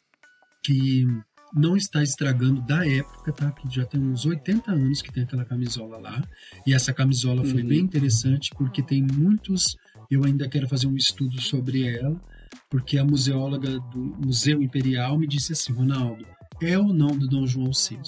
[0.62, 1.06] que
[1.54, 3.50] não está estragando da época, tá?
[3.52, 6.22] Que já tem uns 80 anos que tem aquela camisola lá.
[6.66, 7.68] E essa camisola foi uhum.
[7.68, 9.76] bem interessante porque tem muitos.
[10.10, 12.20] Eu ainda quero fazer um estudo sobre ela,
[12.68, 16.26] porque a museóloga do Museu Imperial me disse assim: Ronaldo,
[16.60, 17.98] é ou não do Dom João VI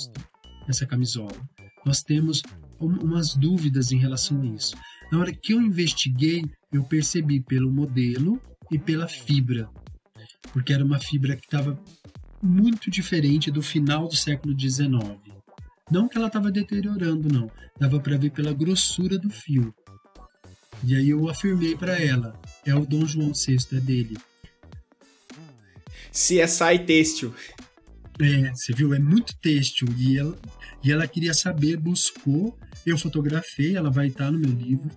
[0.68, 1.36] essa camisola?
[1.84, 2.42] Nós temos
[2.78, 4.76] umas dúvidas em relação a isso.
[5.10, 8.40] Na hora que eu investiguei, eu percebi pelo modelo
[8.70, 9.68] e pela fibra,
[10.52, 11.78] porque era uma fibra que estava
[12.42, 14.90] muito diferente do final do século XIX.
[15.90, 17.50] Não que ela estava deteriorando, não.
[17.78, 19.74] Dava para ver pela grossura do fio.
[20.84, 24.16] E aí eu afirmei para ela: é o Dom João VI, é dele.
[26.10, 27.32] CSI têxtil.
[28.20, 28.92] É, você viu?
[28.92, 29.88] É muito têxtil.
[29.96, 30.38] E ela,
[30.82, 32.58] e ela queria saber, buscou.
[32.84, 34.90] Eu fotografei, ela vai estar no meu livro.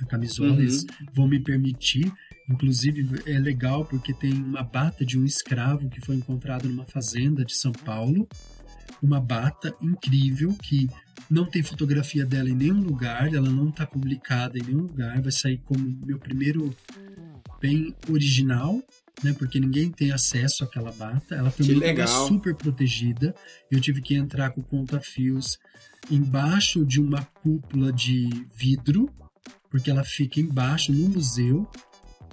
[0.00, 0.60] A camisola, uhum.
[0.60, 0.84] eles
[1.14, 2.12] vão me permitir.
[2.48, 7.44] Inclusive é legal porque tem uma bata de um escravo que foi encontrado numa fazenda
[7.44, 8.28] de São Paulo.
[9.02, 10.88] uma bata incrível que
[11.30, 15.30] não tem fotografia dela em nenhum lugar, ela não está publicada em nenhum lugar, vai
[15.30, 16.74] sair como meu primeiro
[17.60, 18.82] bem original,
[19.22, 19.32] né?
[19.32, 21.34] Porque ninguém tem acesso àquela bata.
[21.34, 23.34] Ela também estava super protegida.
[23.70, 25.58] Eu tive que entrar com conta-fios
[26.10, 29.10] embaixo de uma cúpula de vidro,
[29.70, 31.68] porque ela fica embaixo no museu.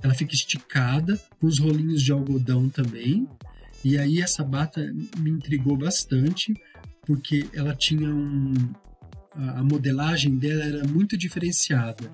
[0.01, 3.27] Ela fica esticada, com os rolinhos de algodão também.
[3.83, 4.81] E aí essa bata
[5.17, 6.53] me intrigou bastante,
[7.05, 8.53] porque ela tinha um.
[9.35, 12.09] A modelagem dela era muito diferenciada.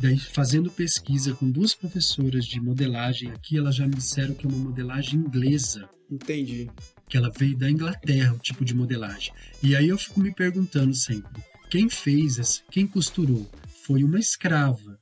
[0.00, 4.48] Daí, fazendo pesquisa com duas professoras de modelagem aqui, elas já me disseram que é
[4.48, 5.88] uma modelagem inglesa.
[6.10, 6.70] Entendi.
[7.08, 9.32] Que ela veio da Inglaterra, o tipo de modelagem.
[9.62, 12.62] E aí eu fico me perguntando sempre: quem fez essa?
[12.70, 13.48] Quem costurou?
[13.84, 14.98] Foi uma escrava.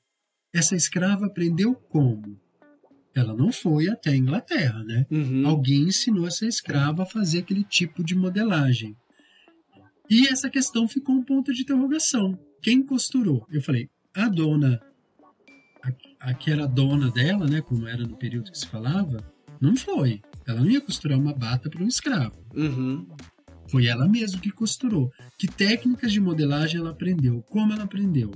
[0.53, 2.39] Essa escrava aprendeu como?
[3.15, 5.07] Ela não foi até a Inglaterra, né?
[5.11, 5.47] Uhum.
[5.47, 8.97] Alguém ensinou essa escrava a fazer aquele tipo de modelagem.
[10.09, 12.39] E essa questão ficou um ponto de interrogação.
[12.63, 13.47] Quem costurou?
[13.51, 14.81] Eu falei, a dona,
[15.83, 19.19] a, a que era dona dela, né, como era no período que se falava,
[19.61, 20.21] não foi.
[20.47, 22.45] Ela não ia costurar uma bata para um escravo.
[22.55, 23.07] Uhum.
[23.71, 25.11] Foi ela mesma que costurou.
[25.39, 27.43] Que técnicas de modelagem ela aprendeu?
[27.43, 28.33] Como ela aprendeu?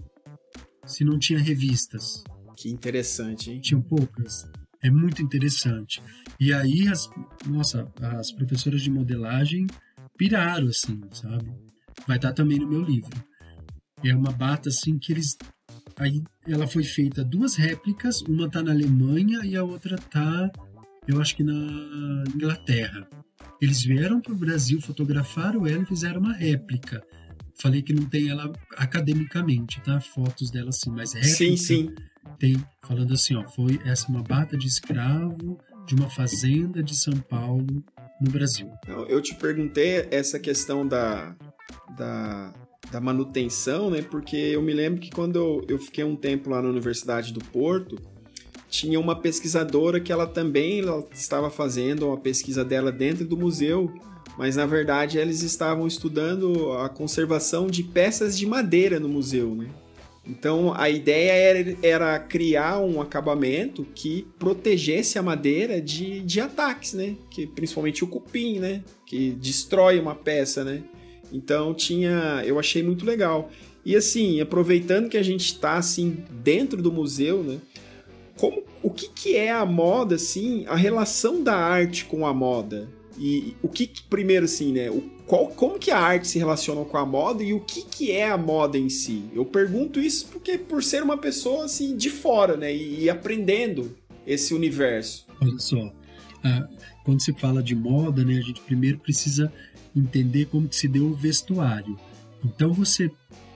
[0.87, 2.23] Se não tinha revistas.
[2.57, 3.61] Que interessante, hein?
[3.61, 4.49] Tinham poucas.
[4.83, 6.03] É muito interessante.
[6.39, 7.09] E aí, as,
[7.47, 9.67] nossa, as professoras de modelagem
[10.17, 11.51] piraram, assim, sabe?
[12.07, 13.11] Vai estar também no meu livro.
[14.05, 15.37] É uma bata, assim, que eles
[15.97, 20.51] Aí ela foi feita duas réplicas, uma tá na Alemanha e a outra tá,
[21.07, 23.09] eu acho que na Inglaterra.
[23.61, 27.03] Eles vieram para o Brasil, fotografaram ela e fizeram uma réplica.
[27.61, 30.01] Falei que não tem ela academicamente, tá?
[30.01, 31.37] Fotos dela assim, mas réplica.
[31.37, 31.95] Sim, sim.
[32.39, 37.15] Tem, falando assim, ó, foi essa uma bata de escravo de uma fazenda de São
[37.15, 37.85] Paulo
[38.21, 38.71] no Brasil.
[39.09, 41.37] Eu te perguntei essa questão da,
[41.97, 42.53] da
[42.91, 44.03] da manutenção, né?
[44.03, 47.41] Porque eu me lembro que quando eu, eu fiquei um tempo lá na Universidade do
[47.41, 47.99] Porto,
[48.69, 53.93] tinha uma pesquisadora que ela também ela estava fazendo uma pesquisa dela dentro do museu,
[54.37, 59.69] mas na verdade eles estavam estudando a conservação de peças de madeira no museu, né?
[60.27, 66.95] Então a ideia era, era, criar um acabamento que protegesse a madeira de, de ataques,
[66.95, 67.15] né?
[67.31, 68.83] Que, principalmente o cupim, né?
[69.07, 70.83] Que destrói uma peça, né?
[71.31, 73.51] Então tinha, eu achei muito legal.
[73.85, 77.59] E assim, aproveitando que a gente está assim dentro do museu, né?
[78.37, 82.89] Como, o que, que é a moda, assim, a relação da arte com a moda?
[83.19, 84.91] E o que, primeiro assim, né?
[84.91, 88.11] O, qual, como que a arte se relaciona com a moda e o que, que
[88.11, 89.25] é a moda em si?
[89.35, 92.75] Eu pergunto isso porque por ser uma pessoa assim de fora, né?
[92.75, 93.97] E, e aprendendo
[94.27, 95.27] esse universo.
[95.41, 95.93] Olha só,
[97.05, 98.39] quando se fala de moda, né?
[98.39, 99.53] A gente primeiro precisa
[99.95, 101.97] entender como que se deu o vestuário.
[102.45, 103.11] Então você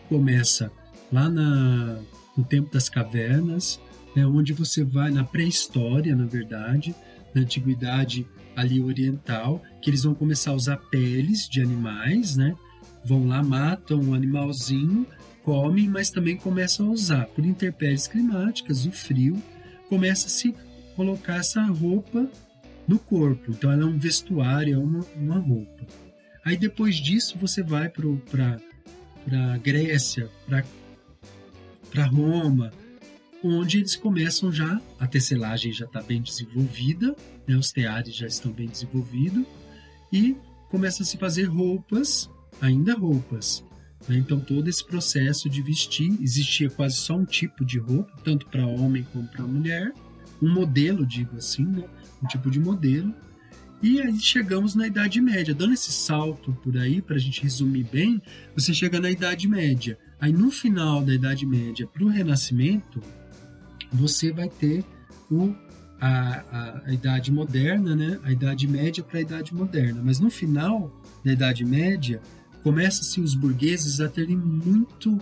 [0.09, 0.71] começa
[1.13, 1.99] lá na,
[2.37, 3.81] no tempo das cavernas,
[4.15, 6.95] né, onde você vai na pré-história, na verdade,
[7.35, 8.27] na antiguidade
[8.59, 12.57] ali oriental, que eles vão começar a usar peles de animais, né?
[13.05, 15.07] Vão lá, matam um animalzinho,
[15.45, 19.41] comem, mas também começam a usar, por intempéries climáticas, o frio,
[19.89, 20.53] começa a se
[20.97, 22.29] colocar essa roupa
[22.87, 23.53] no corpo.
[23.53, 25.87] Então ela é um vestuário, é uma, uma roupa.
[26.45, 28.59] Aí depois disso você vai para
[29.63, 30.29] Grécia,
[31.91, 32.73] para Roma,
[33.45, 37.15] onde eles começam já, a tecelagem já está bem desenvolvida,
[37.49, 39.45] né, os teares já estão bem desenvolvidos,
[40.13, 40.37] e
[40.69, 42.31] começa a se fazer roupas,
[42.61, 43.65] ainda roupas.
[44.07, 44.19] Né?
[44.19, 48.67] Então todo esse processo de vestir, existia quase só um tipo de roupa, tanto para
[48.67, 49.93] homem como para mulher,
[50.41, 51.85] um modelo, digo assim, né?
[52.23, 53.15] um tipo de modelo,
[53.81, 55.55] e aí chegamos na Idade Média.
[55.55, 58.21] Dando esse salto por aí, para a gente resumir bem,
[58.55, 59.97] você chega na Idade Média.
[60.21, 63.01] Aí no final da Idade Média para o Renascimento,
[63.93, 64.85] você vai ter
[65.31, 65.55] o,
[66.01, 68.19] a, a, a Idade Moderna, né?
[68.23, 70.01] a Idade Média para a Idade Moderna.
[70.05, 70.93] Mas no final
[71.25, 72.21] da Idade Média,
[72.63, 75.19] começa-se os burgueses a terem muito.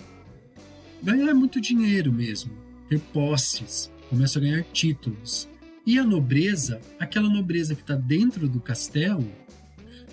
[1.02, 2.52] ganhar muito dinheiro mesmo,
[2.88, 5.48] ter posses, começam a ganhar títulos.
[5.86, 9.30] E a nobreza, aquela nobreza que está dentro do castelo,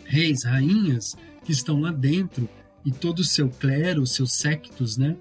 [0.05, 2.47] reis, rainhas que estão lá dentro
[2.85, 5.15] e todo o seu clero, seus sectos, né?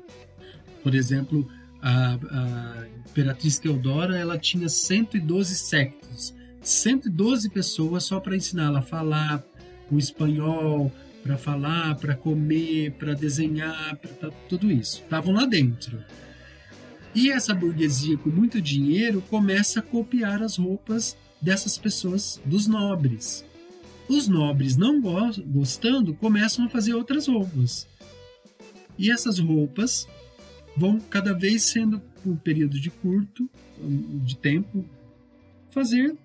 [0.83, 1.49] Por exemplo,
[1.83, 9.43] a, a Imperatriz Teodora, ela tinha 112 sectos, 112 pessoas só para ensiná-la a falar
[9.91, 10.91] o espanhol,
[11.23, 15.03] para falar, para comer, para desenhar, para tudo isso.
[15.03, 16.03] Estavam lá dentro.
[17.15, 23.45] E essa burguesia com muito dinheiro começa a copiar as roupas dessas pessoas, dos nobres.
[24.09, 25.01] Os nobres, não
[25.47, 27.87] gostando, começam a fazer outras roupas.
[28.99, 30.07] E essas roupas
[30.77, 33.49] vão cada vez sendo, um período de curto,
[33.79, 34.85] de tempo,
[35.71, 36.17] fazer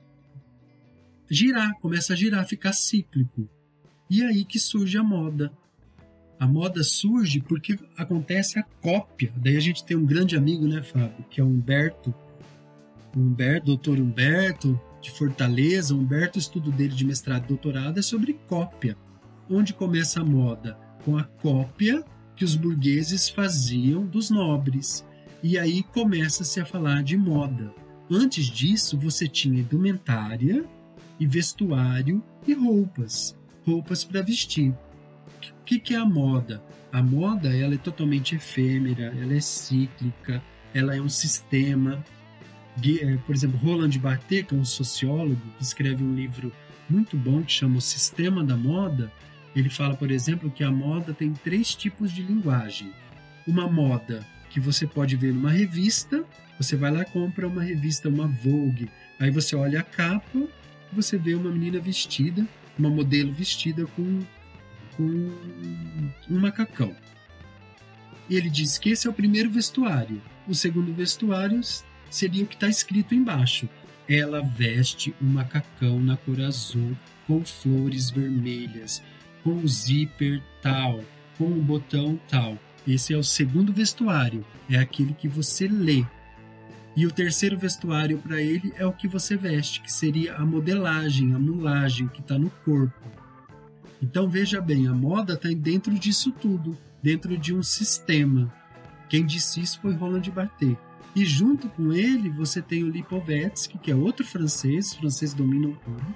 [1.30, 3.48] girar, começa a girar, ficar cíclico.
[4.10, 5.52] E aí que surge a moda.
[6.40, 9.34] A moda surge porque acontece a cópia.
[9.36, 12.14] Daí a gente tem um grande amigo, né, Fábio, que é o Humberto.
[13.16, 15.94] O Humberto, doutor Humberto, de Fortaleza.
[15.94, 18.96] O Humberto, o estudo dele de mestrado e doutorado é sobre cópia.
[19.50, 20.78] Onde começa a moda?
[21.04, 22.06] Com a cópia
[22.38, 25.06] que os burgueses faziam dos nobres.
[25.44, 27.74] E aí começa-se a falar de moda.
[28.10, 30.64] Antes disso, você tinha indumentária
[31.20, 34.70] e vestuário e roupas, roupas para vestir.
[34.70, 36.64] O que, que é a moda?
[36.92, 40.42] A moda ela é totalmente efêmera, ela é cíclica,
[40.74, 42.04] ela é um sistema.
[43.02, 46.54] É, por exemplo, Roland Barthes, que é um sociólogo, escreve um livro
[46.90, 49.12] muito bom que chama O Sistema da Moda,
[49.60, 52.94] ele fala, por exemplo, que a moda tem três tipos de linguagem.
[53.48, 56.24] Uma moda que você pode ver numa revista,
[56.60, 58.88] você vai lá compra uma revista, uma Vogue,
[59.20, 60.48] aí você olha a capa,
[60.94, 62.46] você vê uma menina vestida,
[62.78, 64.20] uma modelo vestida com,
[64.96, 65.04] com
[66.30, 66.96] um macacão.
[68.30, 70.22] Ele diz que esse é o primeiro vestuário.
[70.48, 71.60] O segundo vestuário
[72.12, 73.68] seria o que está escrito embaixo.
[74.08, 76.96] Ela veste um macacão na cor azul,
[77.26, 79.02] com flores vermelhas,
[79.48, 81.00] com o zíper tal,
[81.38, 82.58] com o botão tal.
[82.86, 86.04] Esse é o segundo vestuário, é aquele que você lê.
[86.98, 91.34] E o terceiro vestuário para ele é o que você veste, que seria a modelagem,
[91.34, 93.10] a mulagem que está no corpo.
[94.02, 98.54] Então veja bem, a moda está dentro disso tudo, dentro de um sistema.
[99.08, 100.76] Quem disse isso foi Roland Barthes.
[101.16, 105.72] E junto com ele você tem o Lipovetsky, que é outro francês, os franceses dominam
[105.72, 106.16] tudo,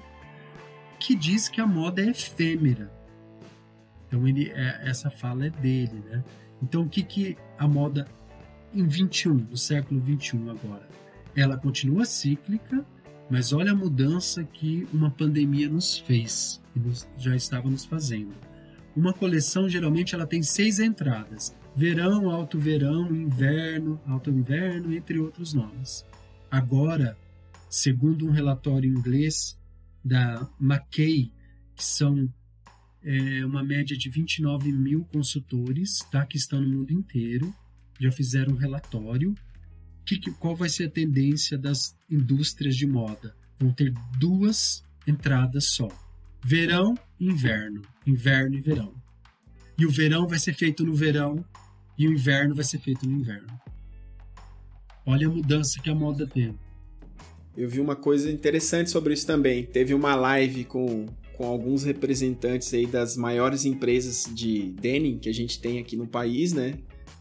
[0.98, 3.00] que diz que a moda é efêmera.
[4.12, 6.22] Então ele, é, essa fala é dele, né?
[6.62, 8.06] Então o que, que a moda
[8.74, 10.86] em 21, no século 21 agora,
[11.34, 12.84] ela continua cíclica,
[13.30, 18.34] mas olha a mudança que uma pandemia nos fez e nos, já estava nos fazendo.
[18.94, 25.54] Uma coleção geralmente ela tem seis entradas: verão, alto verão, inverno, alto inverno, entre outros
[25.54, 26.04] nomes.
[26.50, 27.16] Agora,
[27.70, 29.58] segundo um relatório inglês
[30.04, 31.32] da McKay,
[31.74, 32.28] que são
[33.04, 37.54] é, uma média de 29 mil consultores tá, que estão no mundo inteiro,
[38.00, 39.34] já fizeram um relatório.
[40.04, 43.34] Que, que, qual vai ser a tendência das indústrias de moda?
[43.58, 45.88] Vão ter duas entradas só:
[46.44, 47.82] verão e inverno.
[48.06, 48.94] Inverno e verão.
[49.78, 51.44] E o verão vai ser feito no verão
[51.98, 53.60] e o inverno vai ser feito no inverno.
[55.04, 56.58] Olha a mudança que a moda tem.
[57.56, 59.64] Eu vi uma coisa interessante sobre isso também.
[59.64, 61.06] Teve uma live com
[61.42, 66.06] com alguns representantes aí das maiores empresas de denim que a gente tem aqui no
[66.06, 66.74] país, né?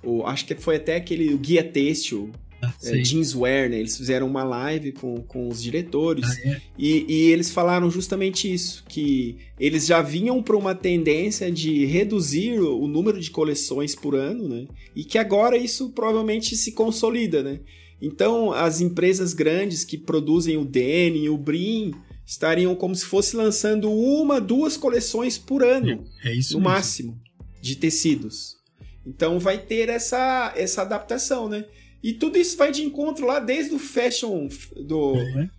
[0.03, 2.29] O, acho que foi até aquele guia têxtil,
[2.61, 3.79] ah, é, Jeanswear, né?
[3.79, 6.61] Eles fizeram uma live com, com os diretores ah, é?
[6.77, 12.59] e, e, eles falaram justamente isso, que eles já vinham para uma tendência de reduzir
[12.59, 14.67] o, o número de coleções por ano, né?
[14.95, 17.59] E que agora isso provavelmente se consolida, né?
[17.99, 21.91] Então, as empresas grandes que produzem o denim, o brim,
[22.25, 26.73] estariam como se fosse lançando uma, duas coleções por ano, é, é isso no mesmo.
[26.73, 27.21] máximo,
[27.61, 28.55] de tecidos.
[29.05, 31.65] Então vai ter essa, essa adaptação, né?
[32.03, 35.49] E tudo isso vai de encontro lá desde o fashion do, é,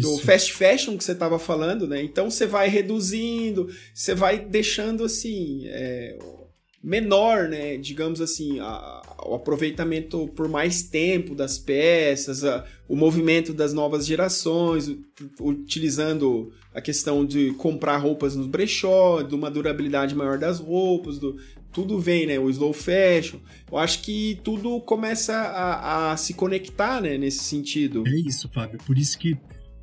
[0.00, 2.02] do fast fashion que você estava falando, né?
[2.02, 6.18] Então você vai reduzindo, você vai deixando assim é,
[6.82, 7.76] menor, né?
[7.76, 14.06] Digamos assim, a, o aproveitamento por mais tempo das peças, a, o movimento das novas
[14.06, 14.90] gerações,
[15.40, 21.36] utilizando a questão de comprar roupas no brechó, de uma durabilidade maior das roupas, do,
[21.72, 22.38] tudo vem, né?
[22.38, 23.38] O slow fashion.
[23.70, 27.18] Eu acho que tudo começa a, a se conectar, né?
[27.18, 28.04] Nesse sentido.
[28.06, 28.78] É isso, Fábio.
[28.86, 29.36] Por isso que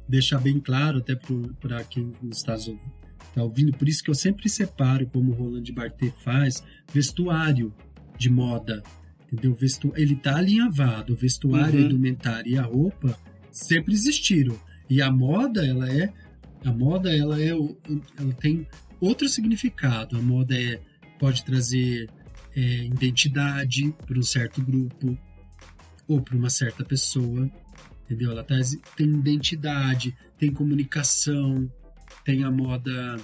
[0.07, 1.15] deixar bem claro, até
[1.59, 2.57] para quem está
[3.37, 7.71] tá ouvindo, por isso que eu sempre separo, como o Roland Barthes faz, vestuário
[8.17, 8.81] de moda,
[9.31, 9.53] entendeu?
[9.53, 9.93] Vestu...
[9.95, 11.83] Ele tá alinhavado, o vestuário, uhum.
[11.83, 13.15] a indumentária e a roupa
[13.51, 14.59] sempre existiram.
[14.89, 16.11] E a moda, ela é
[16.65, 18.67] a moda, ela é ela tem
[18.99, 20.17] outro significado.
[20.17, 20.81] A moda é
[21.19, 22.09] pode trazer
[22.55, 25.15] é, identidade para um certo grupo
[26.07, 27.47] ou para uma certa pessoa,
[28.05, 28.31] entendeu?
[28.31, 31.71] Ela traz, tem identidade, tem comunicação,
[32.27, 33.15] tem a moda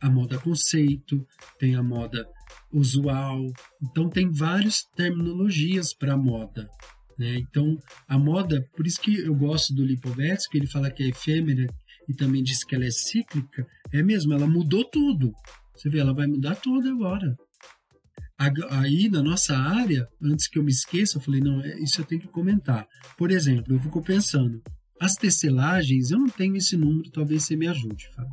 [0.00, 1.24] a moda conceito,
[1.56, 2.28] tem a moda
[2.72, 3.46] usual.
[3.80, 6.68] Então tem várias terminologias para moda.
[7.16, 7.36] Né?
[7.36, 7.78] Então
[8.08, 11.64] a moda, por isso que eu gosto do Lipovetsky, ele fala que é efêmera
[12.08, 15.32] e também diz que ela é cíclica, É mesmo, ela mudou tudo.
[15.76, 17.36] Você vê, ela vai mudar tudo agora.
[18.70, 22.04] Aí, na nossa área, antes que eu me esqueça, eu falei, não, é, isso eu
[22.04, 22.84] tenho que comentar.
[23.16, 24.60] Por exemplo, eu fico pensando,
[25.00, 28.32] as tecelagens, eu não tenho esse número, talvez você me ajude, Fábio.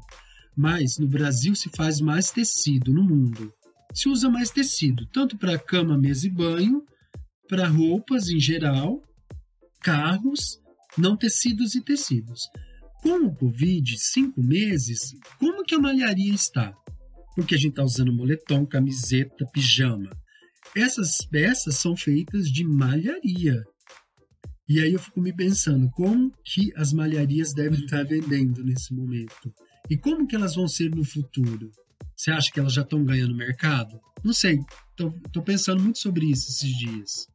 [0.55, 3.51] Mas no Brasil se faz mais tecido no mundo.
[3.93, 6.83] Se usa mais tecido, tanto para cama, mesa e banho,
[7.47, 9.01] para roupas em geral,
[9.81, 10.61] carros,
[10.97, 12.47] não tecidos e tecidos.
[13.01, 16.73] Com o Covid, cinco meses, como que a malharia está?
[17.35, 20.09] Porque a gente está usando moletom, camiseta, pijama.
[20.75, 23.63] Essas peças são feitas de malharia.
[24.71, 29.53] E aí eu fico me pensando como que as malharias devem estar vendendo nesse momento.
[29.89, 31.69] E como que elas vão ser no futuro?
[32.15, 33.99] Você acha que elas já estão ganhando mercado?
[34.23, 34.61] Não sei.
[34.97, 37.27] Estou pensando muito sobre isso esses dias.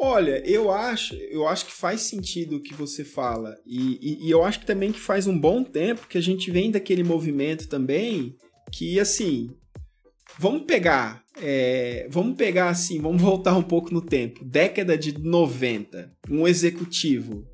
[0.00, 3.54] Olha, eu acho, eu acho que faz sentido o que você fala.
[3.66, 6.50] E, e, e, eu acho que também que faz um bom tempo que a gente
[6.50, 8.34] vem daquele movimento também
[8.72, 9.54] que, assim,
[10.38, 14.44] vamos pegar, é, vamos pegar assim, vamos voltar um pouco no tempo.
[14.44, 17.46] Década de 90, um executivo,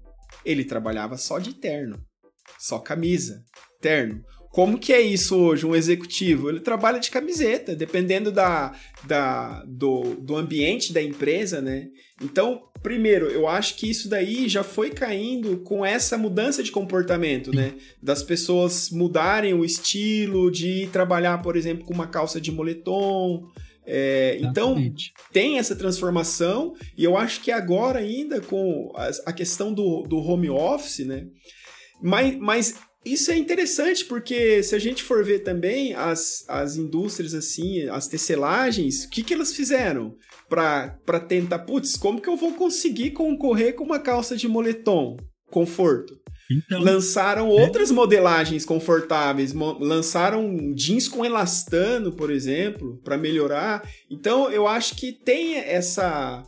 [0.44, 2.00] ele trabalhava só de terno,
[2.58, 3.44] só camisa,
[3.80, 4.22] terno.
[4.50, 6.50] Como que é isso hoje, um executivo?
[6.50, 8.74] Ele trabalha de camiseta, dependendo da,
[9.04, 11.86] da, do, do ambiente da empresa, né?
[12.20, 17.54] Então, primeiro, eu acho que isso daí já foi caindo com essa mudança de comportamento,
[17.54, 17.74] né?
[18.02, 23.46] Das pessoas mudarem o estilo de trabalhar, por exemplo, com uma calça de moletom.
[23.86, 24.76] É, então,
[25.32, 30.18] tem essa transformação, e eu acho que agora, ainda com a, a questão do, do
[30.18, 31.28] home office, né?
[32.02, 32.74] Mas, mas
[33.04, 38.06] isso é interessante porque se a gente for ver também as, as indústrias assim, as
[38.06, 40.16] tecelagens, o que, que elas fizeram
[40.48, 45.16] para tentar, putz, como que eu vou conseguir concorrer com uma calça de moletom?
[45.50, 46.20] Conforto.
[46.50, 47.62] Então, lançaram é.
[47.62, 53.88] outras modelagens confortáveis, lançaram jeans com elastano, por exemplo, para melhorar.
[54.10, 56.42] Então eu acho que tem essa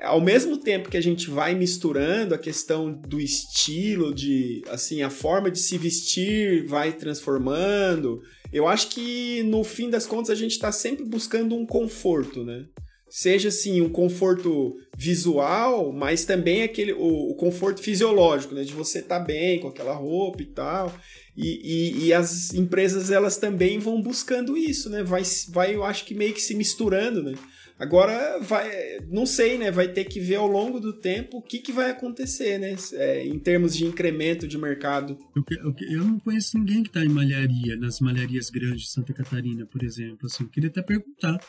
[0.00, 5.10] ao mesmo tempo que a gente vai misturando a questão do estilo, de assim, a
[5.10, 8.20] forma de se vestir vai transformando,
[8.52, 12.66] eu acho que no fim das contas a gente está sempre buscando um conforto, né?
[13.08, 18.64] Seja assim, um conforto visual, mas também aquele o, o conforto fisiológico, né?
[18.64, 20.94] De você estar tá bem com aquela roupa e tal.
[21.36, 25.02] E, e, e, as empresas elas também vão buscando isso, né?
[25.02, 27.34] Vai, vai, eu acho que meio que se misturando, né?
[27.82, 28.70] Agora vai,
[29.10, 29.68] não sei, né?
[29.68, 32.76] Vai ter que ver ao longo do tempo o que, que vai acontecer, né?
[32.92, 35.18] É, em termos de incremento de mercado.
[35.34, 39.12] Eu, eu, eu não conheço ninguém que está em malharia, nas malharias grandes de Santa
[39.12, 40.26] Catarina, por exemplo.
[40.26, 41.40] Assim, queria até perguntar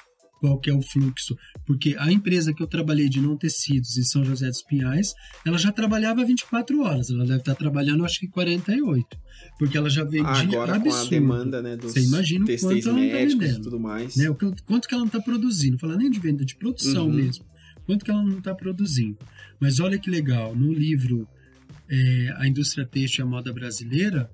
[0.43, 4.03] qual que é o fluxo, porque a empresa que eu trabalhei de não tecidos em
[4.03, 5.13] São José dos Pinhais,
[5.45, 9.17] ela já trabalhava 24 horas, ela deve estar trabalhando acho que 48,
[9.57, 10.99] porque ela já vendia Agora absurdo.
[10.99, 14.17] com a demanda, né, dos Você imagina o quanto ela médicos tá e tudo mais.
[14.17, 17.13] Né, o quanto que ela não está produzindo, falar nem de venda, de produção uhum.
[17.13, 17.45] mesmo,
[17.85, 19.17] quanto que ela não está produzindo.
[19.61, 21.25] Mas olha que legal, no livro
[21.89, 24.29] é, A Indústria Têxtil e a Moda Brasileira,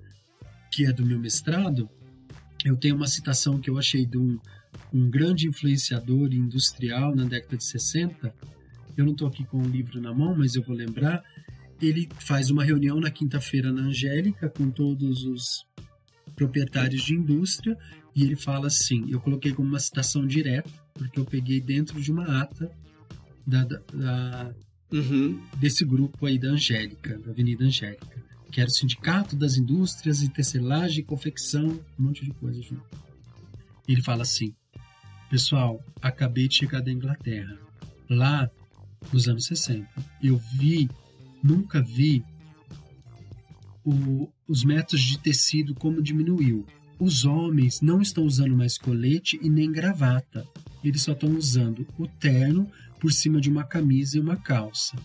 [0.72, 1.88] que é do meu mestrado,
[2.64, 4.40] eu tenho uma citação que eu achei de um
[4.92, 8.34] um grande influenciador industrial na década de 60.
[8.96, 11.22] Eu não estou aqui com o livro na mão, mas eu vou lembrar.
[11.80, 15.64] Ele faz uma reunião na quinta-feira na Angélica com todos os
[16.34, 17.76] proprietários de indústria
[18.14, 22.10] e ele fala assim: eu coloquei como uma citação direta, porque eu peguei dentro de
[22.10, 22.70] uma ata
[23.46, 24.54] da, da,
[24.92, 25.40] uhum.
[25.56, 30.28] desse grupo aí da Angélica, da Avenida Angélica, que era o Sindicato das Indústrias e
[30.28, 32.84] Tecelagem e Confecção, um monte de coisa junto.
[33.86, 34.54] Ele fala assim:
[35.30, 37.56] Pessoal, acabei de chegar da Inglaterra.
[38.08, 38.50] Lá,
[39.12, 39.88] nos anos 60,
[40.20, 40.90] eu vi,
[41.40, 42.24] nunca vi
[43.84, 46.66] o, os métodos de tecido como diminuiu.
[46.98, 50.44] Os homens não estão usando mais colete e nem gravata.
[50.82, 52.68] Eles só estão usando o terno
[52.98, 54.96] por cima de uma camisa e uma calça.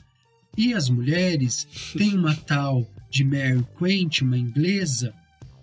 [0.57, 5.13] E as mulheres têm uma tal de Mary Quant, uma inglesa,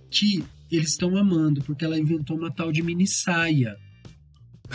[0.09, 3.77] que eles estão amando, porque ela inventou uma tal de mini saia.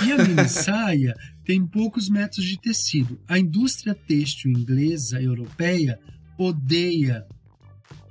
[0.05, 3.19] E a mini saia tem poucos metros de tecido.
[3.27, 5.99] A indústria têxtil inglesa, europeia,
[6.37, 7.25] odeia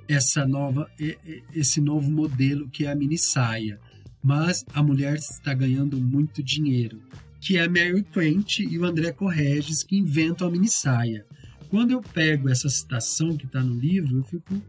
[0.07, 0.89] essa nova,
[1.53, 3.79] esse novo modelo que é a mini saia.
[4.21, 7.01] Mas a mulher está ganhando muito dinheiro,
[7.39, 11.25] que é a Mary Quant e o André Corregis que inventam a mini saia.
[11.69, 14.61] Quando eu pego essa citação que está no livro, eu fico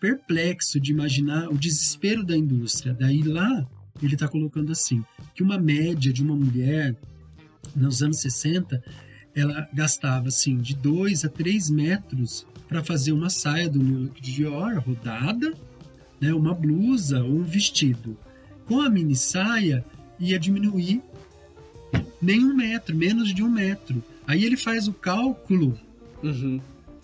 [0.00, 2.94] perplexo de imaginar o desespero da indústria.
[2.94, 3.68] Daí lá
[4.06, 6.96] ele está colocando assim, que uma média de uma mulher
[7.74, 8.82] nos anos 60,
[9.34, 14.20] ela gastava assim de 2 a 3 metros para fazer uma saia do New Look
[14.20, 15.54] Dior rodada,
[16.20, 18.16] né, uma blusa ou um vestido.
[18.66, 19.84] Com a mini saia,
[20.18, 21.02] ia diminuir
[22.20, 24.02] nem um metro, menos de um metro.
[24.26, 25.78] Aí ele faz o cálculo.
[26.22, 26.60] Uhum.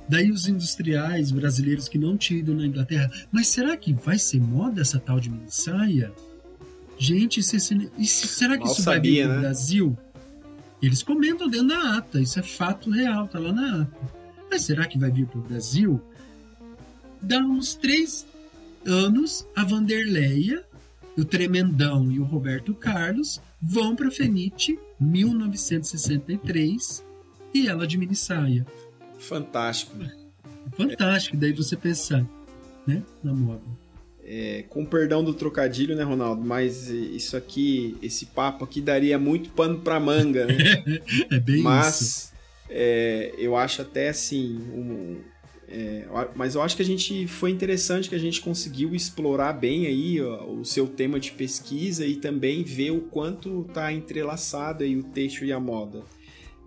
[0.08, 4.40] Daí os industriais brasileiros que não tinham ido na Inglaterra, mas será que vai ser
[4.40, 6.12] moda essa tal de mini saia?
[6.98, 9.40] Gente, se, se, será que Mal isso sabia, vai vir né?
[9.40, 9.98] Brasil?
[10.80, 14.16] Eles comentam dentro da ata, isso é fato real, tá lá na ata.
[14.50, 16.00] Mas será que vai vir pro Brasil?
[17.20, 18.26] Dá uns três
[18.86, 20.64] anos, a Vanderleia,
[21.16, 27.02] o Tremendão e o Roberto Carlos vão para Fenite 1963
[27.54, 28.66] e ela de mini saia.
[29.18, 29.96] Fantástico.
[30.76, 32.26] Fantástico, daí você pensar,
[32.86, 33.62] né, na moda.
[34.28, 36.42] É, com perdão do trocadilho, né, Ronaldo?
[36.44, 40.56] Mas isso aqui, esse papo aqui daria muito pano para manga, né?
[41.30, 42.32] é bem Mas, isso.
[42.68, 45.20] É, eu acho até assim, um,
[45.68, 46.04] é,
[46.34, 50.20] mas eu acho que a gente foi interessante que a gente conseguiu explorar bem aí
[50.20, 55.02] ó, o seu tema de pesquisa e também ver o quanto está entrelaçado aí o
[55.02, 56.02] texto e a moda.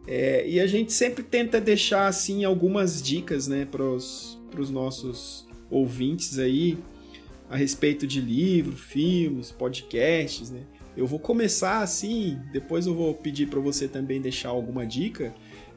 [0.07, 6.39] É, e a gente sempre tenta deixar assim algumas dicas né, para os nossos ouvintes
[6.39, 6.78] aí
[7.49, 10.51] a respeito de livros, filmes, podcasts.
[10.51, 10.61] Né?
[10.95, 15.33] Eu vou começar assim, depois eu vou pedir para você também deixar alguma dica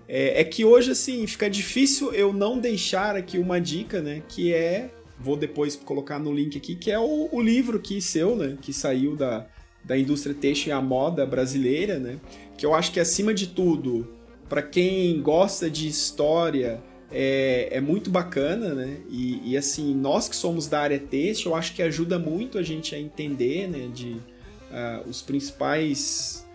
[0.09, 4.23] é, é, que hoje, assim, fica difícil eu não deixar aqui uma dica, né?
[4.29, 4.91] Que é.
[5.19, 8.59] Vou depois colocar no link aqui, que é o, o livro que seu, né?
[8.61, 9.47] Que saiu da,
[9.83, 12.19] da indústria têxtil e a moda brasileira, né?
[12.59, 14.07] Que eu acho que acima de tudo,
[14.51, 16.83] para quem gosta de história,
[17.13, 18.99] é, é muito bacana, né?
[19.11, 22.63] E, e, assim, nós que somos da área têxtil, eu acho que ajuda muito a
[22.63, 23.89] gente a entender, né?
[23.93, 26.47] De uh, os principais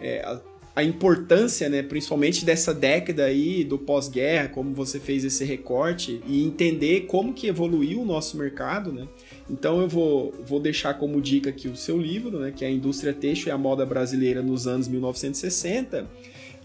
[0.00, 0.38] é,
[0.76, 6.44] a importância, né, principalmente dessa década aí do pós-guerra, como você fez esse recorte e
[6.44, 9.08] entender como que evoluiu o nosso mercado, né?
[9.48, 12.70] Então eu vou, vou deixar como dica aqui o seu livro, né, que é a
[12.70, 16.06] Indústria Têxtil e a Moda Brasileira nos anos 1960.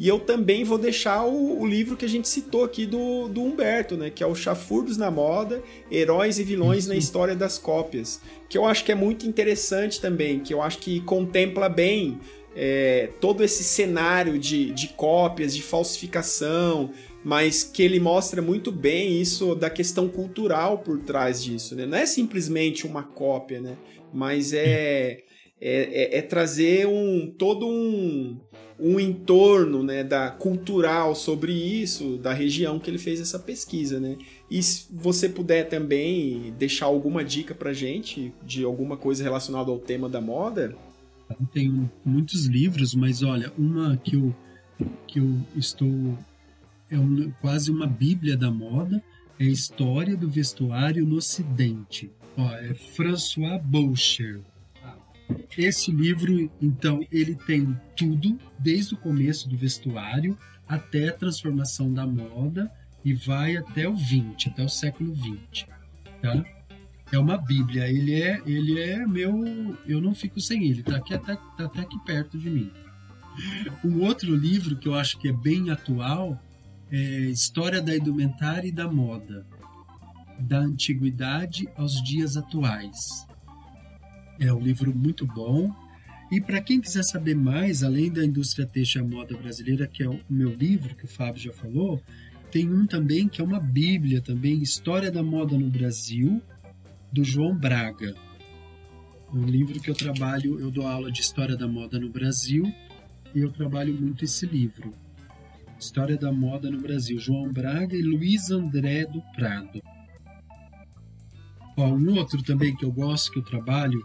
[0.01, 3.39] E eu também vou deixar o, o, livro que a gente citou aqui do, do
[3.39, 4.09] Humberto, né?
[4.09, 8.19] Que é o Chafurdos na Moda, Heróis e Vilões na História das Cópias.
[8.49, 12.17] Que eu acho que é muito interessante também, que eu acho que contempla bem
[12.55, 16.89] é, todo esse cenário de, de cópias, de falsificação,
[17.23, 21.85] mas que ele mostra muito bem isso da questão cultural por trás disso, né?
[21.85, 23.77] Não é simplesmente uma cópia, né?
[24.11, 25.19] Mas é,
[25.61, 28.39] é, é, é trazer um todo um,
[28.81, 34.17] um entorno né, da cultural sobre isso, da região que ele fez essa pesquisa, né?
[34.49, 39.77] E se você puder também deixar alguma dica pra gente de alguma coisa relacionada ao
[39.77, 40.75] tema da moda,
[41.53, 44.35] tenho muitos livros, mas olha, uma que eu,
[45.07, 46.17] que eu estou.
[46.89, 49.01] É um, quase uma bíblia da moda,
[49.39, 52.11] é História do Vestuário no Ocidente.
[52.37, 54.41] Ó, é François Boucher.
[55.57, 62.05] Esse livro, então, ele tem tudo, desde o começo do vestuário até a transformação da
[62.07, 62.71] moda
[63.03, 65.67] e vai até o 20, até o século 20.
[66.21, 66.45] Tá?
[67.11, 67.87] é uma Bíblia.
[67.87, 69.77] Ele é, ele é meu.
[69.85, 70.81] Eu não fico sem ele.
[70.81, 72.71] Tá, aqui, tá, tá até aqui perto de mim.
[73.83, 76.41] Um outro livro que eu acho que é bem atual
[76.89, 79.45] é História da Indumentária e da Moda,
[80.39, 83.25] da Antiguidade aos Dias Atuais.
[84.41, 85.71] É um livro muito bom.
[86.31, 90.09] E para quem quiser saber mais, além da indústria têxtil e moda brasileira, que é
[90.09, 92.01] o meu livro, que o Fábio já falou,
[92.49, 96.41] tem um também que é uma bíblia também, História da Moda no Brasil,
[97.13, 98.15] do João Braga.
[99.31, 102.63] Um livro que eu trabalho, eu dou aula de História da Moda no Brasil
[103.35, 104.91] e eu trabalho muito esse livro.
[105.79, 109.83] História da Moda no Brasil, João Braga e Luiz André do Prado.
[111.77, 114.01] Ó, um outro também que eu gosto, que eu trabalho,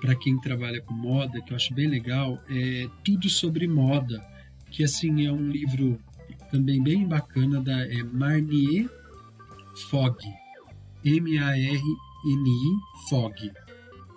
[0.00, 4.24] para quem trabalha com moda, que eu acho bem legal, é Tudo sobre Moda,
[4.70, 5.98] que assim é um livro
[6.50, 8.88] também bem bacana da é Marnier
[9.88, 10.18] Fogg,
[11.04, 11.82] M-A-R
[12.24, 13.08] N.I.
[13.08, 13.50] Fogg.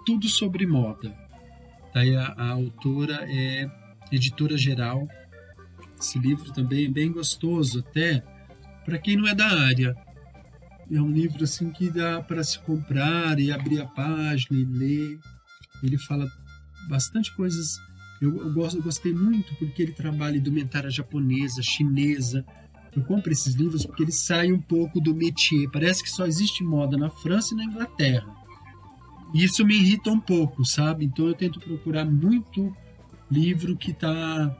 [0.05, 1.15] Tudo sobre moda.
[1.93, 3.69] Daí a, a autora é
[4.11, 5.07] editora geral.
[5.99, 8.21] Esse livro também é bem gostoso, até
[8.83, 9.95] para quem não é da área.
[10.91, 15.19] É um livro assim que dá para se comprar e abrir a página e ler.
[15.83, 16.31] Ele fala
[16.89, 17.77] bastante coisas.
[18.21, 22.45] Eu, eu, gosto, eu gostei muito porque ele trabalha indumentária japonesa, chinesa,
[22.95, 25.69] eu compro esses livros porque eles saem um pouco do métier.
[25.71, 28.27] Parece que só existe moda na França e na Inglaterra.
[29.33, 31.05] E isso me irrita um pouco, sabe?
[31.05, 32.75] Então eu tento procurar muito
[33.31, 34.55] livro que tá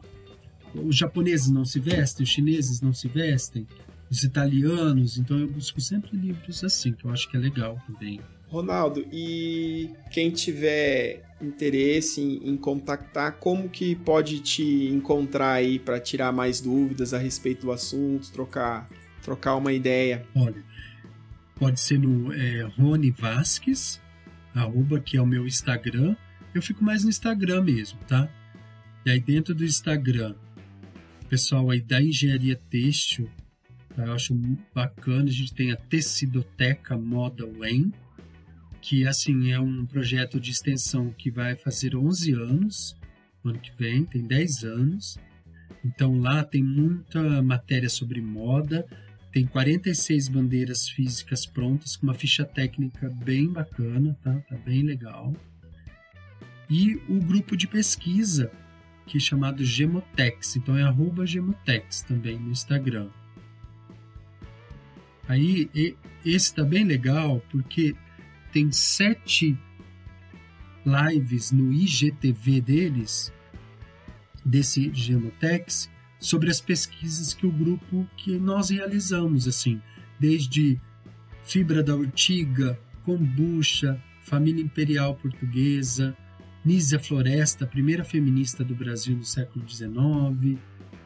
[0.74, 3.68] os japoneses não se vestem, os chineses não se vestem,
[4.10, 8.20] os italianos, então eu busco sempre livros assim, que eu acho que é legal também.
[8.54, 16.00] Ronaldo, e quem tiver interesse em, em, contactar, como que pode te encontrar aí para
[16.00, 18.88] tirar mais dúvidas a respeito do assunto, trocar,
[19.24, 20.24] trocar uma ideia?
[20.36, 20.64] Olha,
[21.56, 24.00] pode ser no é, Rony Vasques,
[24.54, 26.16] arroba, que é o meu Instagram.
[26.54, 28.30] Eu fico mais no Instagram mesmo, tá?
[29.04, 30.36] E aí dentro do Instagram,
[31.28, 33.28] pessoal aí da engenharia têxtil,
[33.96, 34.06] tá?
[34.06, 34.40] eu acho
[34.76, 37.92] bacana, a gente tem a Tecidoteca Moda WEN,
[38.84, 42.98] que assim é um projeto de extensão que vai fazer 11 anos,
[43.42, 45.18] ano que vem, tem 10 anos.
[45.86, 48.86] Então lá tem muita matéria sobre moda,
[49.32, 54.34] tem 46 bandeiras físicas prontas com uma ficha técnica bem bacana, tá?
[54.50, 55.34] Tá bem legal.
[56.70, 58.52] E o grupo de pesquisa,
[59.06, 63.08] que é chamado Gemotex, então é arroba Gemotex também no Instagram.
[65.26, 67.96] Aí esse tá bem legal porque
[68.54, 69.58] tem sete
[70.86, 73.34] lives no IGTV deles,
[74.46, 75.90] desse Gemotex,
[76.20, 79.82] sobre as pesquisas que o grupo que nós realizamos, assim,
[80.20, 80.80] desde
[81.44, 86.16] fibra da urtiga, kombucha, família imperial portuguesa,
[86.64, 90.60] Nízia Floresta, primeira feminista do Brasil no século XIX,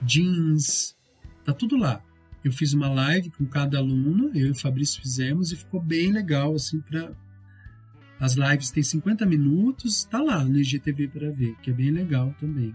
[0.04, 0.96] jeans,
[1.44, 2.04] tá tudo lá.
[2.44, 6.12] Eu fiz uma live com cada aluno, eu e o Fabrício fizemos e ficou bem
[6.12, 7.12] legal assim para
[8.20, 12.34] as lives têm 50 minutos, tá lá no IGTV para ver, que é bem legal
[12.40, 12.74] também.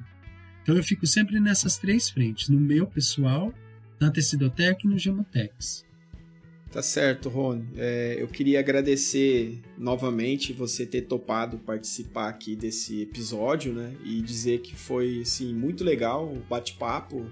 [0.62, 3.52] Então eu fico sempre nessas três frentes, no meu pessoal,
[4.00, 5.84] na Tecidotec e no Gemotex.
[6.70, 7.68] Tá certo, Rony.
[7.76, 13.94] É, eu queria agradecer novamente você ter topado participar aqui desse episódio, né?
[14.02, 17.26] E dizer que foi, assim, muito legal o bate-papo.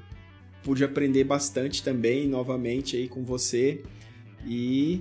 [0.62, 3.82] Pude aprender bastante também, novamente, aí com você.
[4.46, 5.00] E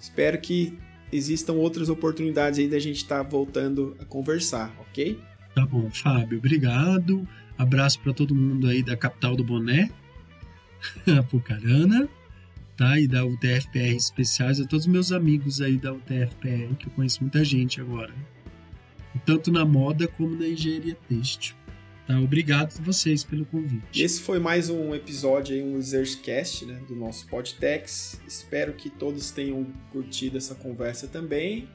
[0.00, 0.78] espero que
[1.12, 5.18] existam outras oportunidades aí da gente estar tá voltando a conversar, ok?
[5.54, 7.26] Tá bom, Fábio, obrigado.
[7.56, 9.90] Abraço para todo mundo aí da capital do Boné,
[11.18, 12.08] Apucarana,
[12.76, 13.00] tá?
[13.00, 17.20] E da UTFPR especiais, a todos os meus amigos aí da UTFPR, que eu conheço
[17.20, 18.14] muita gente agora.
[19.26, 21.57] Tanto na moda como na engenharia têxtil.
[22.08, 24.02] Tá, obrigado a vocês pelo convite.
[24.02, 28.18] Esse foi mais um episódio aí, um Researchcast, né, do nosso Podtex.
[28.26, 31.68] Espero que todos tenham curtido essa conversa também.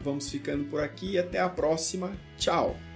[0.00, 2.16] Vamos ficando por aqui e até a próxima.
[2.38, 2.87] Tchau!